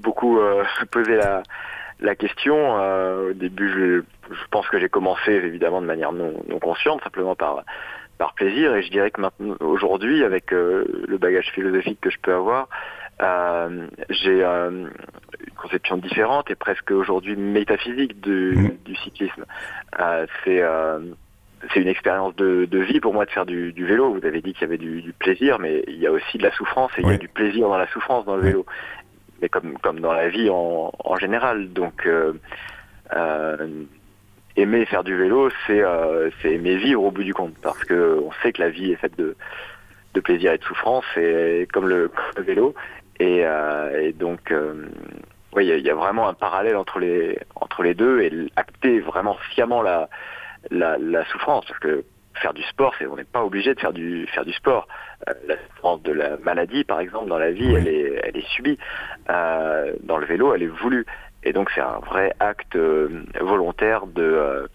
beaucoup 0.00 0.38
posé 0.90 1.16
la, 1.16 1.42
la 2.00 2.14
question. 2.14 2.74
au 3.28 3.32
début, 3.32 3.68
je 3.68 4.02
je 4.30 4.46
pense 4.50 4.68
que 4.68 4.78
j'ai 4.78 4.88
commencé 4.88 5.32
évidemment 5.32 5.80
de 5.80 5.86
manière 5.86 6.12
non, 6.12 6.34
consciente, 6.60 7.02
simplement 7.02 7.34
par 7.34 7.64
par 8.18 8.34
plaisir. 8.34 8.74
Et 8.74 8.82
je 8.82 8.90
dirais 8.90 9.10
que 9.10 9.20
maintenant, 9.20 9.56
aujourd'hui, 9.60 10.24
avec 10.24 10.52
euh, 10.52 10.84
le 11.08 11.18
bagage 11.18 11.50
philosophique 11.50 12.00
que 12.00 12.10
je 12.10 12.18
peux 12.22 12.32
avoir, 12.32 12.68
euh, 13.20 13.86
j'ai 14.08 14.42
euh, 14.42 14.70
une 14.70 15.54
conception 15.56 15.96
différente 15.96 16.50
et 16.50 16.54
presque 16.54 16.90
aujourd'hui 16.90 17.36
métaphysique 17.36 18.20
du, 18.20 18.54
mmh. 18.56 18.84
du 18.84 18.96
cyclisme. 18.96 19.44
c'est 20.44 20.62
c'est 21.72 21.80
une 21.80 21.88
expérience 21.88 22.34
de, 22.36 22.66
de, 22.66 22.78
vie 22.78 23.00
pour 23.00 23.14
moi 23.14 23.24
de 23.24 23.30
faire 23.30 23.46
du, 23.46 23.72
du 23.72 23.84
vélo. 23.86 24.12
Vous 24.12 24.26
avez 24.26 24.40
dit 24.40 24.52
qu'il 24.52 24.62
y 24.62 24.64
avait 24.64 24.78
du, 24.78 25.02
du, 25.02 25.12
plaisir, 25.12 25.58
mais 25.58 25.84
il 25.86 25.98
y 25.98 26.06
a 26.06 26.12
aussi 26.12 26.38
de 26.38 26.42
la 26.42 26.52
souffrance 26.52 26.90
et 26.98 27.02
il 27.02 27.08
y 27.08 27.12
a 27.12 27.18
du 27.18 27.28
plaisir 27.28 27.68
dans 27.68 27.78
la 27.78 27.86
souffrance 27.88 28.24
dans 28.24 28.36
le 28.36 28.42
vélo. 28.42 28.66
Mais 29.40 29.48
comme, 29.48 29.78
comme 29.78 30.00
dans 30.00 30.12
la 30.12 30.28
vie 30.28 30.50
en, 30.50 30.92
en 30.98 31.16
général. 31.16 31.72
Donc, 31.72 32.08
aimer 34.56 34.84
faire 34.86 35.04
du 35.04 35.16
vélo, 35.16 35.50
c'est 35.66 35.82
aimer 36.44 36.76
vivre 36.76 37.02
au 37.02 37.10
bout 37.10 37.24
du 37.24 37.34
compte, 37.34 37.54
parce 37.62 37.82
que 37.84 38.20
on 38.24 38.32
sait 38.42 38.52
que 38.52 38.62
la 38.62 38.70
vie 38.70 38.92
est 38.92 38.96
faite 38.96 39.16
de, 39.18 39.36
de 40.14 40.20
plaisir 40.20 40.52
et 40.52 40.58
de 40.58 40.64
souffrance, 40.64 41.04
et 41.16 41.66
comme 41.72 41.88
le, 41.88 42.10
vélo, 42.38 42.74
et, 43.20 43.44
donc 44.14 44.52
oui, 45.54 45.68
il 45.68 45.86
y, 45.86 45.90
a 45.90 45.94
vraiment 45.94 46.28
un 46.28 46.34
parallèle 46.34 46.76
entre 46.76 46.98
les 46.98 47.38
entre 47.54 47.82
les 47.82 47.94
deux 47.94 48.20
et 48.20 48.32
acter 48.56 48.98
vraiment 49.00 49.36
sciemment 49.52 49.82
la, 49.82 50.08
la, 50.70 50.98
la 50.98 51.24
souffrance, 51.26 51.64
parce 51.66 51.80
que 51.80 52.04
faire 52.40 52.54
du 52.54 52.62
sport, 52.64 52.92
c'est 52.98 53.06
on 53.06 53.16
n'est 53.16 53.24
pas 53.24 53.44
obligé 53.44 53.74
de 53.74 53.80
faire 53.80 53.92
du 53.92 54.26
faire 54.34 54.44
du 54.44 54.52
sport. 54.52 54.88
Euh, 55.28 55.32
la 55.48 55.56
souffrance 55.68 56.02
de 56.02 56.12
la 56.12 56.36
maladie, 56.38 56.84
par 56.84 57.00
exemple, 57.00 57.28
dans 57.28 57.38
la 57.38 57.52
vie, 57.52 57.72
elle 57.72 57.88
est 57.88 58.20
elle 58.24 58.36
est 58.36 58.48
subie. 58.54 58.78
Euh, 59.30 59.92
dans 60.02 60.18
le 60.18 60.26
vélo, 60.26 60.54
elle 60.54 60.62
est 60.62 60.66
voulue. 60.82 61.06
Et 61.44 61.52
donc 61.52 61.70
c'est 61.74 61.80
un 61.80 62.00
vrai 62.06 62.32
acte 62.40 62.76
euh, 62.76 63.24
volontaire 63.40 64.06
de 64.06 64.68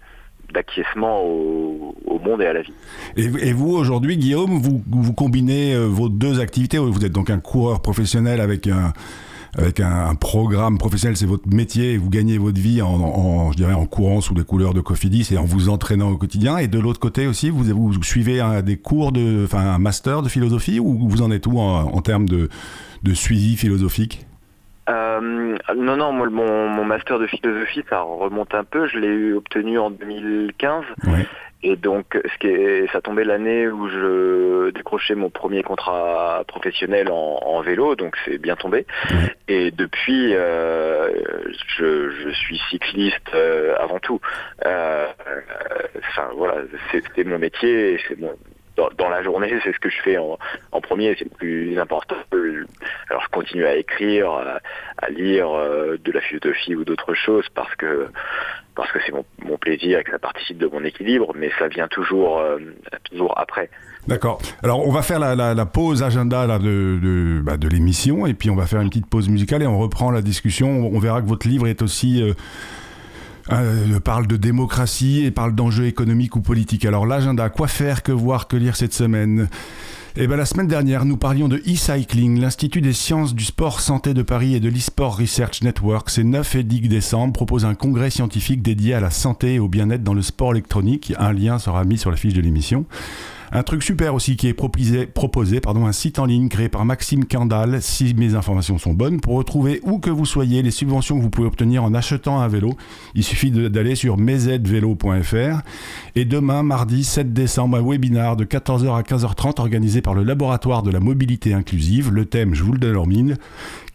d'acquiescement 0.53 1.22
au, 1.22 1.96
au, 2.05 2.17
monde 2.17 2.41
et 2.41 2.48
à 2.48 2.53
la 2.53 2.63
vie. 2.63 2.74
Et, 3.15 3.25
et 3.25 3.53
vous 3.53 3.75
aujourd'hui, 3.75 4.17
Guillaume, 4.17 4.60
vous, 4.60 4.81
vous 4.89 5.13
combinez 5.13 5.77
vos 5.77 6.10
deux 6.10 6.39
activités. 6.39 6.79
Vous 6.79 7.05
êtes 7.05 7.12
donc 7.12 7.29
un 7.29 7.39
coureur 7.39 7.84
professionnel 7.84 8.41
avec 8.41 8.65
un 8.65 8.93
avec 9.58 9.79
un, 9.79 10.15
programme 10.15 10.77
professionnel, 10.77 11.18
c'est 11.18 11.25
votre 11.25 11.48
métier, 11.48 11.98
vous 11.98 12.10
gagnez 12.10 12.38
votre 12.38 12.60
vie 12.60 12.82
en, 12.82 13.51
en 13.51 13.86
courant 13.86 14.22
sous 14.22 14.36
les 14.36 14.44
couleurs 14.44 14.74
de 14.74 14.82
Cofidis 14.82 15.27
et 15.32 15.38
en 15.38 15.46
vous 15.46 15.70
entraînant 15.70 16.10
au 16.12 16.18
quotidien. 16.18 16.58
Et 16.58 16.68
de 16.68 16.79
l'autre 16.79 17.00
côté 17.00 17.27
aussi, 17.27 17.50
vous, 17.50 18.03
suivez 18.03 18.41
des 18.63 18.77
cours 18.77 19.12
de, 19.12 19.44
enfin, 19.46 19.60
un 19.60 19.79
master 19.79 20.22
de 20.22 20.29
philosophie 20.29 20.79
ou 20.79 21.10
vous 21.10 21.22
en 21.22 21.32
êtes 21.32 21.48
où 21.48 21.60
en, 21.60 22.01
termes 22.01 22.27
de 22.27 22.50
suivi 23.13 23.56
philosophique? 23.56 24.28
Euh, 24.89 25.58
non, 25.75 25.98
non, 25.98 26.12
moi, 26.12 26.29
mon, 26.29 26.67
mon, 26.67 26.84
master 26.84 27.19
de 27.19 27.27
philosophie, 27.27 27.84
ça 27.89 28.01
remonte 28.01 28.53
un 28.55 28.63
peu. 28.63 28.88
Je 28.88 28.98
l'ai 28.98 29.34
obtenu 29.34 29.77
en 29.77 29.91
2015. 29.91 30.84
Ouais. 31.08 31.25
Et 31.62 31.75
donc, 31.75 32.17
ce 32.24 32.38
qui 32.39 32.48
est, 32.48 32.89
ça 32.93 33.01
tombait 33.01 33.25
l'année 33.25 33.67
où 33.67 33.89
je 33.89 34.69
décrochais 34.72 35.13
mon 35.15 35.29
premier 35.29 35.62
contrat 35.62 36.43
professionnel 36.48 37.10
en, 37.12 37.62
vélo, 37.62 37.96
donc 37.96 38.15
c'est 38.24 38.38
bien 38.38 38.55
tombé. 38.55 38.86
Et 39.50 39.72
depuis, 39.72 40.34
euh, 40.36 41.10
je, 41.77 42.12
je, 42.12 42.29
suis 42.29 42.62
cycliste 42.69 43.34
euh, 43.34 43.75
avant 43.77 44.00
tout. 44.00 44.22
Euh, 44.65 45.08
enfin 45.98 46.29
voilà, 46.38 46.62
c'était 46.91 47.25
mon 47.25 47.38
métier, 47.38 48.00
c'est 48.08 48.17
mon, 48.17 48.31
dans, 48.98 49.09
la 49.09 49.24
journée, 49.24 49.53
c'est 49.63 49.74
ce 49.74 49.79
que 49.79 49.89
je 49.89 50.01
fais 50.01 50.17
en, 50.17 50.38
premier, 50.81 51.15
c'est 51.17 51.25
le 51.25 51.31
plus 51.31 51.79
important. 51.79 52.15
Alors 53.09 53.24
je 53.24 53.29
continue 53.29 53.65
à 53.65 53.75
écrire, 53.75 54.31
à, 54.31 55.09
lire 55.09 55.50
de 55.50 56.12
la 56.12 56.21
philosophie 56.21 56.75
ou 56.75 56.83
d'autres 56.83 57.13
choses 57.13 57.45
parce 57.53 57.75
que 57.75 58.09
parce 58.79 58.93
que 58.93 59.00
c'est 59.05 59.12
mon, 59.12 59.57
plaisir 59.57 60.00
et 60.00 60.03
que 60.05 60.12
ça 60.12 60.19
participe 60.19 60.57
de 60.57 60.67
mon 60.67 60.86
équilibre, 60.86 61.33
mais 61.36 61.51
ça 61.59 61.67
vient 61.67 61.89
toujours, 61.89 62.39
euh, 62.39 62.59
toujours 63.03 63.38
après. 63.38 63.69
D'accord. 64.07 64.41
Alors 64.63 64.88
on 64.88 64.91
va 64.91 65.01
faire 65.01 65.19
la, 65.19 65.65
pause 65.65 66.01
agenda 66.01 66.48
de, 66.59 67.41
bah, 67.43 67.57
de, 67.57 67.67
l'émission 67.67 68.25
et 68.25 68.33
puis 68.33 68.50
on 68.50 68.55
va 68.55 68.67
faire 68.67 68.79
une 68.79 68.88
petite 68.88 69.09
pause 69.09 69.27
musicale 69.27 69.63
et 69.63 69.67
on 69.67 69.77
reprend 69.77 70.12
la 70.12 70.21
discussion. 70.21 70.69
On 70.69 70.98
verra 70.98 71.21
que 71.21 71.27
votre 71.27 71.48
livre 71.48 71.67
est 71.67 71.81
aussi... 71.81 72.24
Euh, 72.24 72.33
euh, 73.51 74.00
parle 74.00 74.27
de 74.27 74.38
démocratie 74.38 75.24
et 75.25 75.32
parle 75.32 75.56
d'enjeux 75.56 75.86
économiques 75.86 76.36
ou 76.36 76.41
politiques. 76.41 76.86
Alors 76.86 77.06
l'agenda, 77.06 77.50
quoi 77.50 77.68
faire, 77.68 78.03
que 78.03 78.12
voir, 78.12 78.48
que 78.48 78.58
lire 78.58 78.75
cette 78.75 78.94
semaine? 78.94 79.48
Eh 80.15 80.27
bien, 80.27 80.38
la 80.38 80.46
semaine 80.46 80.68
dernière, 80.68 81.06
nous 81.06 81.18
parlions 81.18 81.48
de 81.48 81.58
e-cycling. 81.58 82.39
L'Institut 82.39 82.82
des 82.82 82.94
sciences 82.94 83.36
du 83.36 83.46
sport 83.46 83.79
santé 83.79 84.13
de 84.13 84.22
Paris 84.22 84.56
et 84.56 84.60
de 84.60 84.68
l'eSport 84.68 85.18
Research 85.18 85.62
Network, 85.62 86.10
c'est 86.10 86.24
9 86.24 86.56
et 86.56 86.63
10 86.63 86.89
décembre, 86.89 87.34
propose 87.34 87.63
un 87.63 87.75
congrès 87.75 88.10
scientifique 88.10 88.62
dédié 88.62 88.96
à 88.96 89.00
la 89.00 89.12
santé 89.12 89.56
et 89.56 89.60
au 89.60 89.68
bien-être 89.68 90.03
dans 90.03 90.15
le 90.15 90.22
sport 90.22 90.51
électronique. 90.51 91.13
Un 91.20 91.32
lien 91.32 91.60
sera 91.60 91.86
mis 91.86 91.98
sur 91.98 92.12
la 92.12 92.18
fiche 92.18 92.34
de 92.34 92.41
l'émission. 92.41 92.86
Un 93.51 93.63
truc 93.63 93.84
super 93.84 94.13
aussi 94.13 94.36
qui 94.36 94.48
est 94.48 94.53
proposé, 94.53 95.08
proposé 95.08 95.60
pardon, 95.60 95.86
un 95.88 95.91
site 95.91 96.20
en 96.20 96.25
ligne 96.25 96.50
créé 96.50 96.70
par 96.70 96.86
Maxime 96.86 97.25
Kandal, 97.25 97.82
si 97.82 98.13
mes 98.13 98.36
informations 98.36 98.77
sont 98.77 98.94
bonnes, 98.94 99.20
pour 99.20 99.36
retrouver 99.36 99.79
où 99.84 100.00
que 100.00 100.10
vous 100.10 100.25
soyez 100.25 100.62
les 100.62 100.72
subventions 100.72 101.18
que 101.18 101.24
vous 101.24 101.29
pouvez 101.29 101.48
obtenir 101.48 101.84
en 101.84 101.94
achetant 101.94 102.39
un 102.39 102.48
vélo. 102.48 102.75
Il 103.15 103.24
suffit 103.24 103.51
d'aller 103.51 103.96
sur 103.96 104.18
mezvedvelo.fr. 104.18 105.62
Et 106.15 106.25
demain, 106.25 106.63
mardi 106.63 107.03
7 107.03 107.34
décembre, 107.34 107.77
un 107.77 107.82
webinar 107.82 108.36
de 108.36 108.46
14h 108.46 108.96
à 108.96 109.01
15h30 109.01 109.60
organisé 109.60 110.01
par 110.01 110.13
le 110.13 110.24
Laboratoire 110.24 110.84
de 110.84 110.91
la 110.91 111.00
mobilité 111.00 111.53
inclusive. 111.53 112.12
Le 112.12 112.25
thème, 112.25 112.53
je 112.53 112.63
vous 112.63 112.74
le 112.74 112.79
donne 112.79 112.98
en 112.98 113.06
mine, 113.06 113.38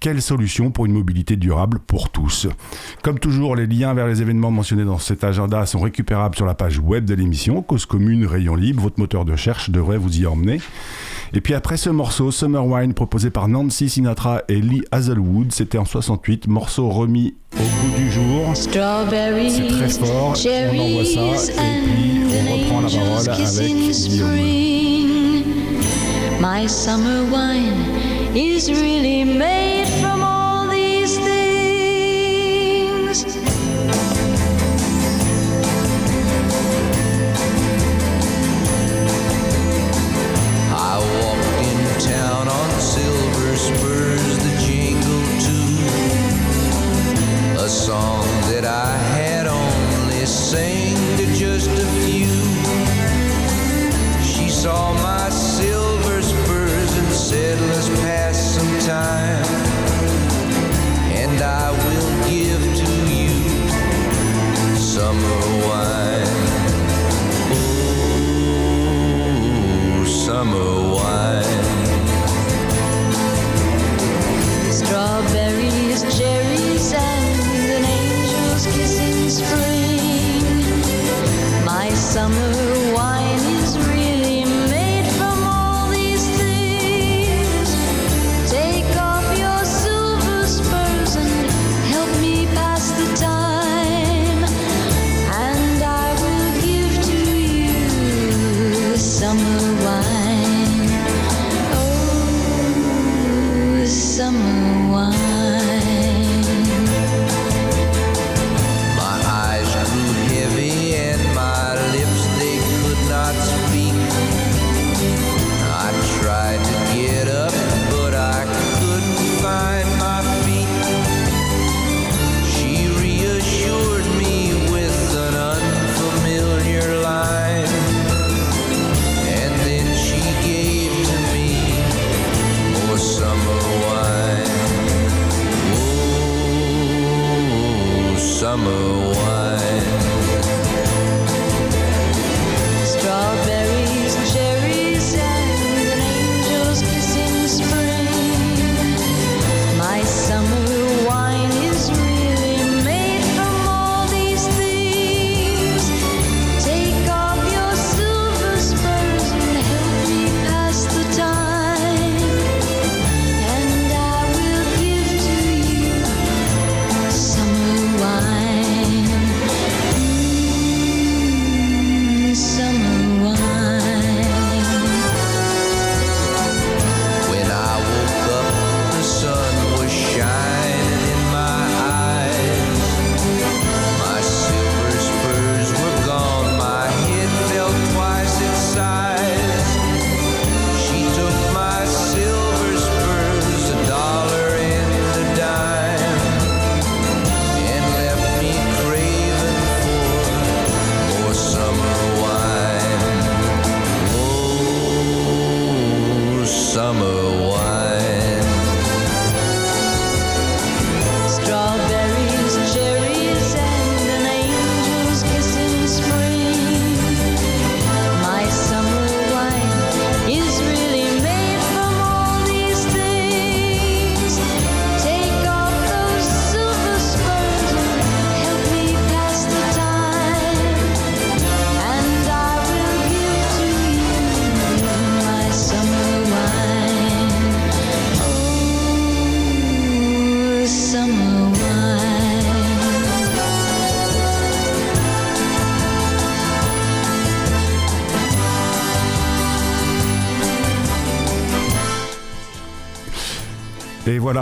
quelle 0.01 0.21
solution 0.21 0.71
pour 0.71 0.87
une 0.87 0.93
mobilité 0.93 1.37
durable 1.37 1.79
pour 1.79 2.11
tous? 2.11 2.47
Comme 3.03 3.19
toujours, 3.19 3.57
les 3.57 3.67
liens 3.67 3.95
vers 3.95 4.07
les 4.07 4.21
événements 4.21 4.51
mentionnés 4.51 4.85
dans 4.85 4.99
cet 4.99 5.25
agenda 5.25 5.65
sont 5.65 5.81
récupérables 5.81 6.37
sur 6.37 6.45
la 6.45 6.55
page 6.55 6.79
web 6.79 7.05
de 7.05 7.15
l'émission, 7.15 7.63
Cause 7.63 7.87
Commune 7.87 8.27
Rayon 8.27 8.55
Libre. 8.55 8.83
Votre 8.83 9.01
moteur 9.01 9.25
de 9.25 9.35
recherche 9.45 9.69
devrait 9.69 9.99
vous 9.99 10.19
y 10.19 10.27
emmener. 10.27 10.61
Et 11.35 11.41
puis 11.43 11.53
après 11.55 11.77
ce 11.77 11.91
morceau, 11.91 12.31
Summer 12.31 12.65
Wine, 12.65 12.95
proposé 12.95 13.29
par 13.31 13.47
Nancy 13.49 13.91
Sinatra 13.91 14.43
et 14.49 14.61
Lee 14.61 14.85
Hazelwood, 14.91 15.53
c'était 15.53 15.77
en 15.79 15.85
68, 15.85 16.47
morceau 16.47 16.89
remis 16.89 17.35
au 17.55 17.59
bout 17.59 17.97
du 17.99 18.11
jour. 18.11 18.53
C'est 18.55 18.71
très 18.71 19.89
fort, 19.91 20.35
on 20.35 20.79
envoie 20.79 21.05
ça 21.05 21.53
et 21.53 21.83
puis 21.85 22.23
on 22.31 22.53
reprend 22.53 22.81
la 22.81 22.89
parole 22.89 23.29
avec 23.29 23.73
Guillaume. 23.91 24.31
My 26.41 26.69
summer 26.69 27.25
wine 27.31 28.35
is 28.35 28.71
really 28.71 29.25
made 29.25 29.84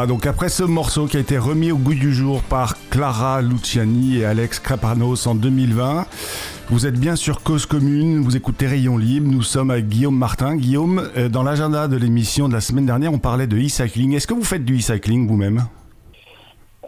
Donc 0.06 0.26
après 0.26 0.48
ce 0.48 0.62
morceau 0.64 1.06
qui 1.06 1.16
a 1.16 1.20
été 1.20 1.38
remis 1.38 1.70
au 1.70 1.76
goût 1.76 1.94
du 1.94 2.12
jour 2.12 2.42
par 2.42 2.76
Clara 2.90 3.40
Luciani 3.40 4.18
et 4.18 4.24
Alex 4.24 4.58
Crapanos 4.58 5.26
en 5.26 5.34
2020, 5.34 6.06
vous 6.70 6.86
êtes 6.86 6.98
bien 6.98 7.14
sur 7.14 7.42
Cause 7.42 7.66
Commune, 7.66 8.20
vous 8.20 8.36
écoutez 8.36 8.66
Rayon 8.66 8.96
Libre, 8.96 9.30
nous 9.30 9.42
sommes 9.42 9.70
avec 9.70 9.88
Guillaume 9.88 10.16
Martin. 10.16 10.56
Guillaume, 10.56 11.08
euh, 11.16 11.28
dans 11.28 11.42
l'agenda 11.42 11.86
de 11.86 11.96
l'émission 11.96 12.48
de 12.48 12.54
la 12.54 12.60
semaine 12.60 12.86
dernière, 12.86 13.12
on 13.12 13.18
parlait 13.18 13.46
de 13.46 13.56
e-cycling. 13.56 14.14
Est-ce 14.14 14.26
que 14.26 14.34
vous 14.34 14.44
faites 14.44 14.64
du 14.64 14.78
e-cycling 14.78 15.28
vous-même? 15.28 15.66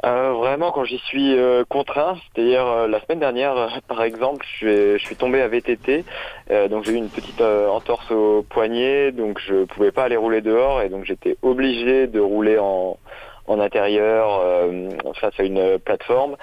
Euh, 0.04 0.32
vraiment, 0.32 0.70
quand 0.70 0.84
j'y 0.84 0.98
suis 0.98 1.34
euh, 1.38 1.64
contraint, 1.66 2.16
c'est-à-dire 2.34 2.66
euh, 2.66 2.88
la 2.88 3.00
semaine 3.00 3.20
dernière, 3.20 3.80
par 3.88 4.02
exemple, 4.02 4.44
je 4.60 4.98
suis, 4.98 5.16
tombé 5.16 5.40
à 5.40 5.48
VTT, 5.48 6.04
donc 6.68 6.84
j'ai 6.84 6.92
eu 6.92 6.96
une 6.96 7.08
petite 7.08 7.40
entorse 7.40 8.10
au 8.10 8.42
poignet, 8.42 9.12
donc 9.12 9.38
je 9.38 9.64
pouvais 9.64 9.92
pas 9.92 10.04
aller 10.04 10.16
rouler 10.16 10.40
dehors, 10.40 10.82
et 10.82 10.88
donc 10.88 11.04
j'étais 11.04 11.36
obligé 11.42 12.06
de 12.06 12.20
rouler 12.20 12.58
en, 12.58 12.98
intérieur 13.46 14.42
face 15.20 15.34
à 15.38 15.44
une 15.44 15.78
plateforme. 15.78 16.36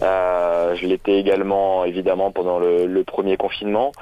je 0.00 0.86
l'étais 0.86 1.18
également, 1.18 1.84
évidemment, 1.84 2.30
pendant 2.30 2.58
le, 2.58 3.02
premier 3.04 3.36
confinement 3.36 3.92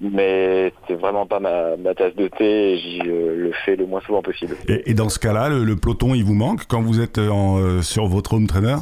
mais 0.00 0.72
c'est 0.86 0.94
vraiment 0.94 1.26
pas 1.26 1.40
ma, 1.40 1.94
tasse 1.94 2.14
de 2.14 2.28
thé 2.28 2.72
et 2.72 2.78
j'y 2.78 3.00
euh, 3.00 3.36
le 3.36 3.52
fais 3.64 3.76
le 3.76 3.86
moins 3.86 4.00
souvent 4.02 4.22
possible. 4.22 4.56
Et, 4.68 4.94
dans 4.94 5.08
ce 5.08 5.18
cas-là, 5.18 5.48
le, 5.48 5.76
peloton, 5.76 6.14
il 6.14 6.24
vous 6.24 6.34
manque 6.34 6.66
quand 6.66 6.82
vous 6.82 7.00
êtes 7.00 7.18
en, 7.18 7.58
euh, 7.58 7.82
sur 7.82 8.06
votre 8.06 8.34
home 8.34 8.46
trainer? 8.46 8.76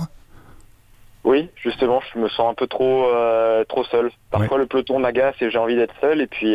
Oui, 1.24 1.48
justement, 1.62 2.00
je 2.12 2.18
me 2.18 2.29
sens 2.29 2.50
un 2.50 2.55
peu 2.55 2.66
trop 2.66 3.07
euh, 3.07 3.64
trop 3.64 3.85
seul. 3.85 4.11
Parfois, 4.31 4.59
le 4.59 4.66
peloton 4.66 4.98
m'agace 4.98 5.35
et 5.40 5.50
j'ai 5.50 5.59
envie 5.59 5.77
d'être 5.77 5.94
seul, 6.00 6.20
et 6.20 6.27
puis 6.27 6.55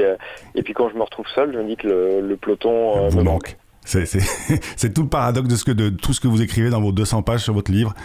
et 0.53 0.61
puis 0.61 0.73
quand 0.73 0.89
je 0.89 0.95
me 0.95 1.01
retrouve 1.01 1.25
seul, 1.33 1.51
je 1.53 1.57
me 1.57 1.67
dis 1.67 1.75
que 1.75 1.87
le, 1.87 2.37
peloton 2.37 3.07
vous 3.09 3.17
me 3.17 3.23
manque. 3.23 3.57
C'est 3.85 4.93
tout 4.93 5.01
le 5.01 5.09
paradoxe 5.09 5.47
de, 5.47 5.55
ce 5.55 5.63
que, 5.63 5.71
de 5.71 5.89
tout 5.89 6.13
ce 6.13 6.19
que 6.19 6.27
vous 6.27 6.43
écrivez 6.43 6.69
dans 6.69 6.81
vos 6.81 6.91
200 6.91 7.23
pages 7.23 7.41
sur 7.41 7.55
votre 7.55 7.71
livre, 7.71 7.95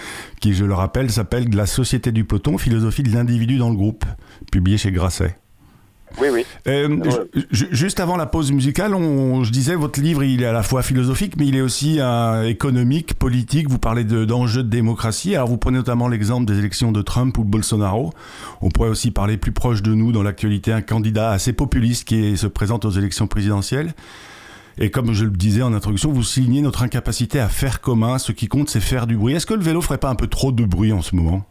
qui, 0.41 0.55
je 0.55 0.65
le 0.65 0.73
rappelle, 0.73 1.11
s'appelle 1.11 1.45
La 1.55 1.67
société 1.67 2.11
du 2.11 2.25
peloton, 2.25 2.57
philosophie 2.57 3.03
de 3.03 3.13
l'individu 3.13 3.59
dans 3.59 3.69
le 3.69 3.77
groupe, 3.77 4.05
publié 4.51 4.79
chez 4.79 4.93
Grasset. 4.93 5.37
Oui, 6.21 6.29
oui. 6.33 6.47
Euh, 6.69 7.01
juste 7.51 7.99
avant 7.99 8.17
la 8.17 8.27
pause 8.27 8.53
musicale, 8.53 8.95
on, 8.95 9.43
je 9.45 9.51
disais, 9.51 9.75
votre 9.75 10.01
livre, 10.01 10.23
il 10.23 10.43
est 10.43 10.47
à 10.47 10.53
la 10.53 10.63
fois 10.63 10.83
philosophique, 10.83 11.35
mais 11.37 11.47
il 11.47 11.57
est 11.57 11.61
aussi 11.61 11.97
euh, 12.01 12.49
économique, 12.49 13.15
politique. 13.15 13.69
Vous 13.69 13.79
parlez 13.79 14.05
d'enjeux 14.05 14.63
de, 14.63 14.69
démocratie. 14.69 15.35
Alors, 15.35 15.49
vous 15.49 15.57
prenez 15.57 15.79
notamment 15.79 16.09
l'exemple 16.09 16.47
des 16.47 16.59
élections 16.59 16.93
de 16.93 17.03
Trump 17.03 17.37
ou 17.39 17.45
de 17.45 17.51
Bolsonaro. 17.51 18.13
On 18.61 18.71
pourrait 18.71 18.91
aussi 18.91 19.11
parler 19.11 19.37
plus 19.37 19.53
proche 19.53 19.83
de 19.83 19.95
nous 19.95 20.13
dans 20.13 20.23
l'actualité, 20.23 20.73
un 20.73 20.83
candidat 20.83 21.31
assez 21.31 21.53
populiste 21.53 22.07
qui 22.07 22.37
se 22.37 22.47
présente 22.47 22.85
aux 22.85 22.91
élections 22.91 23.27
présidentielles. 23.27 23.95
Et 24.79 24.91
comme 24.91 25.13
je 25.13 25.25
le 25.25 25.31
disais 25.31 25.63
en 25.63 25.73
introduction, 25.73 26.13
vous 26.13 26.25
signez 26.25 26.61
notre 26.61 26.83
incapacité 26.83 27.39
à 27.39 27.49
faire 27.49 27.81
commun. 27.81 28.19
Ce 28.19 28.33
qui 28.33 28.49
compte, 28.49 28.69
c'est 28.69 28.81
faire 28.81 29.07
du 29.07 29.17
bruit. 29.17 29.35
Est-ce 29.35 29.47
que 29.47 29.55
le 29.55 29.63
vélo 29.63 29.81
ferait 29.81 29.99
pas 29.99 30.11
un 30.11 30.17
peu 30.17 30.27
trop 30.27 30.53
de 30.53 30.65
bruit 30.65 30.93
en 30.93 31.03
ce 31.03 31.15
moment? 31.15 31.45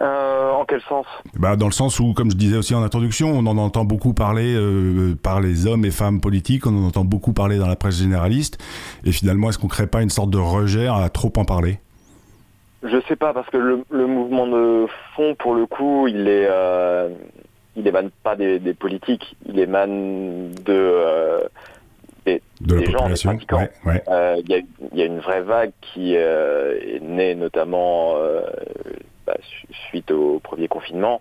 Euh, 0.00 0.50
en 0.50 0.64
quel 0.64 0.80
sens? 0.82 1.06
Bah, 1.34 1.56
Dans 1.56 1.66
le 1.66 1.72
sens 1.72 2.00
où, 2.00 2.14
comme 2.14 2.30
je 2.30 2.36
disais 2.36 2.56
aussi 2.56 2.74
en 2.74 2.82
introduction, 2.82 3.30
on 3.30 3.46
en 3.46 3.58
entend 3.58 3.84
beaucoup 3.84 4.14
parler 4.14 4.54
euh, 4.56 5.14
par 5.14 5.40
les 5.40 5.66
hommes 5.66 5.84
et 5.84 5.90
femmes 5.90 6.20
politiques, 6.20 6.66
on 6.66 6.70
en 6.70 6.86
entend 6.86 7.04
beaucoup 7.04 7.32
parler 7.32 7.58
dans 7.58 7.68
la 7.68 7.76
presse 7.76 7.98
généraliste, 7.98 8.58
et 9.04 9.12
finalement, 9.12 9.50
est-ce 9.50 9.58
qu'on 9.58 9.66
ne 9.66 9.72
crée 9.72 9.86
pas 9.86 10.02
une 10.02 10.10
sorte 10.10 10.30
de 10.30 10.38
rejet 10.38 10.86
à 10.86 11.08
trop 11.08 11.32
en 11.36 11.44
parler? 11.44 11.78
Je 12.82 13.00
sais 13.06 13.16
pas, 13.16 13.32
parce 13.32 13.48
que 13.50 13.58
le, 13.58 14.06
mouvement 14.06 14.46
de 14.46 14.86
fond, 15.14 15.34
pour 15.38 15.54
le 15.54 15.66
coup, 15.66 16.08
il 16.08 16.26
est... 16.28 16.48
Euh, 16.50 17.08
il 17.74 17.86
émane 17.86 18.10
pas 18.22 18.36
des, 18.36 18.60
politiques, 18.74 19.34
il 19.46 19.58
émane 19.58 20.52
de... 20.66 21.40
Des, 22.26 22.42
de 22.60 22.74
la 22.74 22.84
gens, 22.84 22.92
population. 22.98 23.38
Il 24.46 24.64
y, 24.94 25.02
a 25.02 25.04
une 25.06 25.18
vraie 25.20 25.40
vague 25.40 25.72
qui 25.80 26.14
est 26.14 27.00
née 27.00 27.34
notamment 27.34 28.16
bah, 29.32 29.40
suite 29.88 30.10
au 30.10 30.40
premier 30.40 30.68
confinement, 30.68 31.20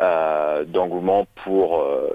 euh, 0.00 0.64
d'engouement 0.64 1.26
pour 1.44 1.82
euh, 1.82 2.10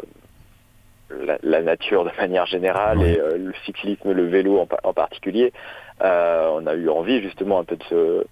la, 1.44 1.62
nature 1.62 2.04
de 2.04 2.10
manière 2.18 2.48
générale 2.48 3.02
et 3.04 3.20
euh, 3.20 3.38
le 3.38 3.54
cyclisme, 3.64 4.12
le 4.12 4.26
vélo 4.26 4.60
en, 4.60 4.94
particulier. 4.94 5.54
on 6.02 6.66
a 6.66 6.74
eu 6.74 6.90
envie 6.90 7.22
justement 7.22 7.60
un 7.60 7.64
peu 7.64 7.76
de 7.76 7.84
se 7.84 8.26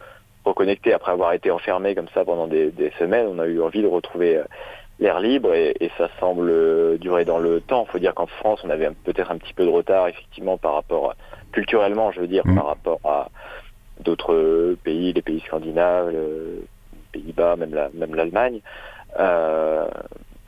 reconnecter 0.44 0.92
après 0.92 1.12
avoir 1.12 1.34
été 1.34 1.52
enfermé 1.52 1.94
comme 1.94 2.08
ça 2.16 2.26
pendant 2.26 2.48
des, 2.48 2.74
semaines. 2.98 3.28
On 3.28 3.38
a 3.38 3.46
eu 3.46 3.62
envie 3.62 3.84
de 3.84 3.88
retrouver 3.88 4.42
l'air 5.00 5.20
libre 5.20 5.54
et, 5.54 5.92
ça 6.00 6.10
semble 6.20 6.98
durer 6.98 7.24
dans 7.24 7.38
le 7.38 7.62
temps. 7.62 7.86
Il 7.88 7.92
faut 7.92 8.00
dire 8.00 8.16
qu'en 8.16 8.28
France, 8.28 8.62
on 8.64 8.72
avait 8.72 8.90
peut-être 9.04 9.32
un 9.32 9.38
petit 9.38 9.54
peu 9.54 9.66
de 9.66 9.70
retard 9.70 10.08
effectivement 10.08 10.58
par 10.58 10.74
rapport 10.74 11.14
culturellement, 11.52 12.12
je 12.12 12.22
veux 12.22 12.28
dire, 12.28 12.46
mmh. 12.46 12.56
par 12.56 12.66
rapport 12.66 13.00
à 13.04 13.30
d'autres 14.00 14.76
pays, 14.84 15.14
les 15.14 15.22
pays 15.22 15.42
scandinaves, 15.42 16.12
Pays-Bas, 17.14 17.56
même 17.56 17.76
même 17.94 18.16
l'Allemagne. 18.16 18.62
Euh, 19.20 19.88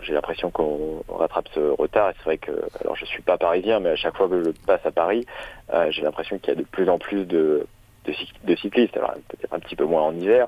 j'ai 0.01 0.13
l'impression 0.13 0.51
qu'on 0.51 1.03
rattrape 1.09 1.47
ce 1.53 1.59
retard. 1.59 2.09
Et 2.09 2.13
c'est 2.17 2.23
vrai 2.25 2.37
que, 2.37 2.51
alors 2.81 2.95
je 2.95 3.05
suis 3.05 3.21
pas 3.21 3.37
parisien, 3.37 3.79
mais 3.79 3.89
à 3.89 3.95
chaque 3.95 4.15
fois 4.15 4.27
que 4.27 4.43
je 4.43 4.49
passe 4.65 4.85
à 4.85 4.91
Paris, 4.91 5.25
euh, 5.73 5.89
j'ai 5.91 6.01
l'impression 6.01 6.37
qu'il 6.37 6.49
y 6.49 6.51
a 6.51 6.59
de 6.59 6.65
plus 6.65 6.89
en 6.89 6.97
plus 6.97 7.25
de, 7.25 7.65
de, 8.05 8.55
cyclistes. 8.55 8.95
Alors 8.97 9.13
peut-être 9.29 9.53
un 9.53 9.59
petit 9.59 9.75
peu 9.75 9.85
moins 9.85 10.03
en 10.03 10.13
hiver, 10.13 10.47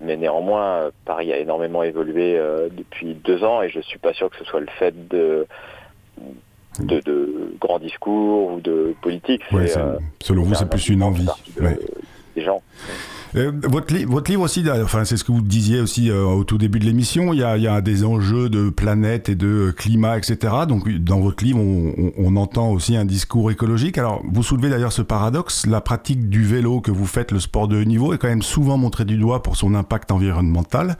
mais 0.00 0.16
néanmoins, 0.16 0.90
Paris 1.04 1.32
a 1.32 1.38
énormément 1.38 1.82
évolué 1.82 2.36
euh, 2.36 2.68
depuis 2.70 3.14
deux 3.14 3.44
ans 3.44 3.62
et 3.62 3.68
je 3.68 3.80
suis 3.80 3.98
pas 3.98 4.12
sûr 4.12 4.30
que 4.30 4.36
ce 4.36 4.44
soit 4.44 4.60
le 4.60 4.70
fait 4.78 5.08
de 5.08 5.46
de, 6.80 7.56
grands 7.60 7.80
discours 7.80 8.52
ou 8.52 8.60
de 8.60 8.94
politique. 9.02 9.42
selon 10.20 10.42
vous, 10.42 10.54
c'est 10.54 10.68
plus 10.70 10.88
une 10.90 11.02
envie. 11.02 11.28
Des 12.36 12.42
gens. 12.42 12.62
Euh, 13.38 13.52
votre, 13.64 13.94
livre 13.94 14.42
aussi, 14.42 14.64
enfin, 14.82 15.04
c'est 15.04 15.16
ce 15.16 15.24
que 15.24 15.30
vous 15.30 15.40
disiez 15.40 15.80
aussi 15.80 16.10
euh, 16.10 16.24
au 16.24 16.44
tout 16.44 16.58
début 16.58 16.78
de 16.80 16.84
l'émission, 16.84 17.32
il, 17.32 17.38
y, 17.38 17.42
a, 17.44 17.80
des 17.80 18.04
enjeux 18.04 18.48
de 18.48 18.68
planète 18.68 19.28
et 19.28 19.36
de 19.36 19.72
climat, 19.76 20.18
etc. 20.18 20.54
Donc 20.68 20.88
dans 20.88 21.20
votre 21.20 21.44
livre, 21.44 21.60
on, 21.60 22.36
entend 22.36 22.70
aussi 22.70 22.96
un 22.96 23.04
discours 23.04 23.50
écologique. 23.50 23.98
Alors 23.98 24.22
vous 24.28 24.42
soulevez 24.42 24.70
d'ailleurs 24.70 24.92
ce 24.92 25.02
paradoxe, 25.02 25.66
la 25.66 25.80
pratique 25.80 26.28
du 26.28 26.44
vélo 26.44 26.80
que 26.80 26.90
vous 26.90 27.06
faites, 27.06 27.32
le 27.32 27.40
sport 27.40 27.68
de 27.68 27.80
haut 27.80 27.84
niveau, 27.84 28.12
est 28.12 28.18
quand 28.18 28.28
même 28.28 28.42
souvent 28.42 28.76
montrée 28.76 29.04
du 29.04 29.16
doigt 29.16 29.42
pour 29.42 29.56
son 29.56 29.74
impact 29.74 30.10
environnemental. 30.10 30.96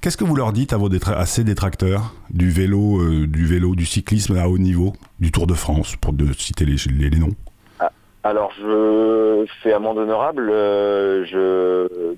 Qu'est-ce 0.00 0.16
que 0.16 0.24
vous 0.24 0.36
leur 0.36 0.52
dites 0.52 0.72
à, 0.72 0.76
vos 0.76 0.90
ces 1.26 1.44
détracteurs 1.44 2.14
du 2.30 2.50
vélo, 2.50 3.00
euh, 3.00 3.26
du 3.26 3.46
vélo, 3.46 3.74
du 3.74 3.86
cyclisme 3.86 4.36
à 4.36 4.48
haut 4.48 4.58
niveau, 4.58 4.92
du 5.20 5.32
Tour 5.32 5.46
de 5.46 5.54
France, 5.54 5.96
pour 6.00 6.12
de 6.12 6.32
citer 6.32 6.66
les 6.66 7.10
noms? 7.18 7.34
Alors 8.24 8.52
je 8.58 9.44
fais 9.62 9.72
amende 9.72 9.98
honorable. 9.98 10.50
Euh, 10.50 11.24
je 11.26 12.14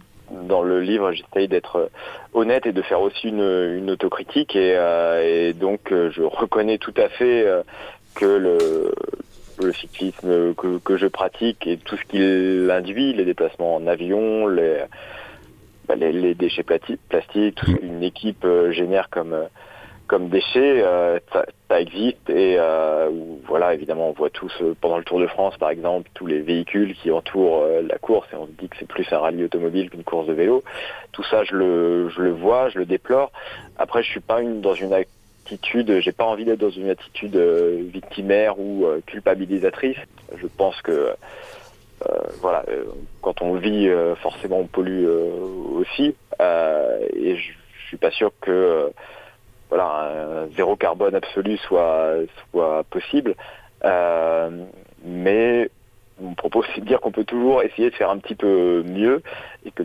dans 0.49 0.63
le 0.63 0.81
livre, 0.81 1.13
j'essaye 1.13 1.47
d'être 1.47 1.89
honnête 2.33 2.67
et 2.67 2.73
de 2.73 2.83
faire 2.83 3.01
aussi 3.01 3.29
une, 3.29 3.91
autocritique 3.91 4.57
et, 4.57 4.75
euh, 4.77 5.53
donc 5.53 5.93
euh, 5.93 6.11
je 6.11 6.23
reconnais 6.23 6.79
tout 6.79 6.95
à 6.97 7.09
fait 7.09 7.47
que 8.17 8.25
le, 8.25 9.73
cyclisme 9.73 10.55
que, 10.55 10.97
je 10.97 11.07
pratique 11.07 11.67
et 11.67 11.77
tout 11.77 11.97
ce 11.97 12.05
qu'il 12.05 12.71
induit, 12.73 13.13
les 13.13 13.25
déplacements 13.25 13.77
en 13.77 13.87
avion, 13.87 14.49
les, 14.49 14.79
bah, 15.87 15.95
les, 15.95 16.35
déchets 16.35 16.65
plastiques, 16.65 17.01
tout 17.55 17.67
ce 17.67 17.77
qu'une 17.77 18.03
équipe 18.03 18.47
génère 18.71 19.11
comme 19.11 19.37
comme 20.07 20.29
déchets, 20.29 20.83
euh, 20.83 21.19
ça, 21.33 21.45
existe 21.81 22.31
et 22.31 22.57
euh, 22.59 23.11
voilà 23.47 23.75
évidemment 23.75 24.09
on 24.09 24.13
voit 24.13 24.31
tous 24.31 24.53
euh, 24.63 24.75
pendant 24.81 24.99
le 24.99 25.05
Tour 25.05 25.21
de 25.21 25.27
France 25.27 25.57
par 25.59 25.71
exemple 25.71 26.09
tous 26.15 26.27
les 26.27 26.41
véhicules 26.41 26.95
qui 26.95 27.11
entourent 27.11 27.67
la 27.83 27.99
course 27.99 28.29
et 28.33 28.37
on 28.37 28.47
se 28.47 28.53
dit 28.53 28.69
que 28.69 28.77
c'est 28.79 28.89
plus 28.89 29.07
un 29.13 29.19
rallye 29.19 29.45
automobile 29.45 29.91
qu'une 29.91 30.05
course 30.05 30.27
de 30.27 30.33
vélo. 30.33 30.63
Tout 31.13 31.25
ça 31.25 31.45
je 31.45 31.55
le 31.55 32.09
je 32.09 32.23
le 32.23 32.31
vois, 32.31 32.69
je 32.69 32.79
le 32.79 32.87
déplore. 32.87 33.33
Après 33.79 34.03
je 34.03 34.09
suis 34.09 34.21
pas 34.21 34.41
une, 34.41 34.61
dans 34.61 34.75
une 34.75 34.93
attitude, 34.93 36.01
j'ai 36.01 36.13
pas 36.13 36.25
envie 36.25 36.45
d'être 36.45 36.61
dans 36.61 36.71
une 36.71 36.89
attitude 36.89 37.37
victimaire 37.37 38.59
ou 38.59 38.87
culpabilisatrice. 39.07 39.99
Je 40.37 40.47
pense 40.47 40.81
que 40.83 41.11
voilà 42.41 42.65
quand 43.23 43.43
on 43.43 43.55
vit 43.55 43.91
forcément 44.23 44.61
on 44.61 44.67
pollue 44.67 45.07
aussi 45.75 46.15
et 46.41 47.37
je, 47.37 47.53
je 47.87 47.87
suis 47.89 47.97
pas 47.97 48.13
sûr 48.13 48.33
que 48.41 48.93
voilà, 49.69 50.45
un 50.45 50.47
zéro 50.57 50.77
carbone 50.77 51.15
absolu 51.15 51.57
soit, 51.59 52.15
soit 52.51 52.85
possible. 52.85 53.35
Euh, 53.85 54.65
mais 55.05 55.69
mon 56.21 56.35
propos, 56.35 56.65
c'est 56.75 56.81
de 56.81 56.87
dire 56.87 57.01
qu'on 57.01 57.13
peut 57.13 57.25
toujours 57.25 57.63
essayer 57.63 57.91
de 57.91 57.95
faire 57.95 58.11
un 58.11 58.19
petit 58.19 58.35
peu 58.35 58.83
mieux 58.85 59.23
et 59.65 59.71
que 59.71 59.83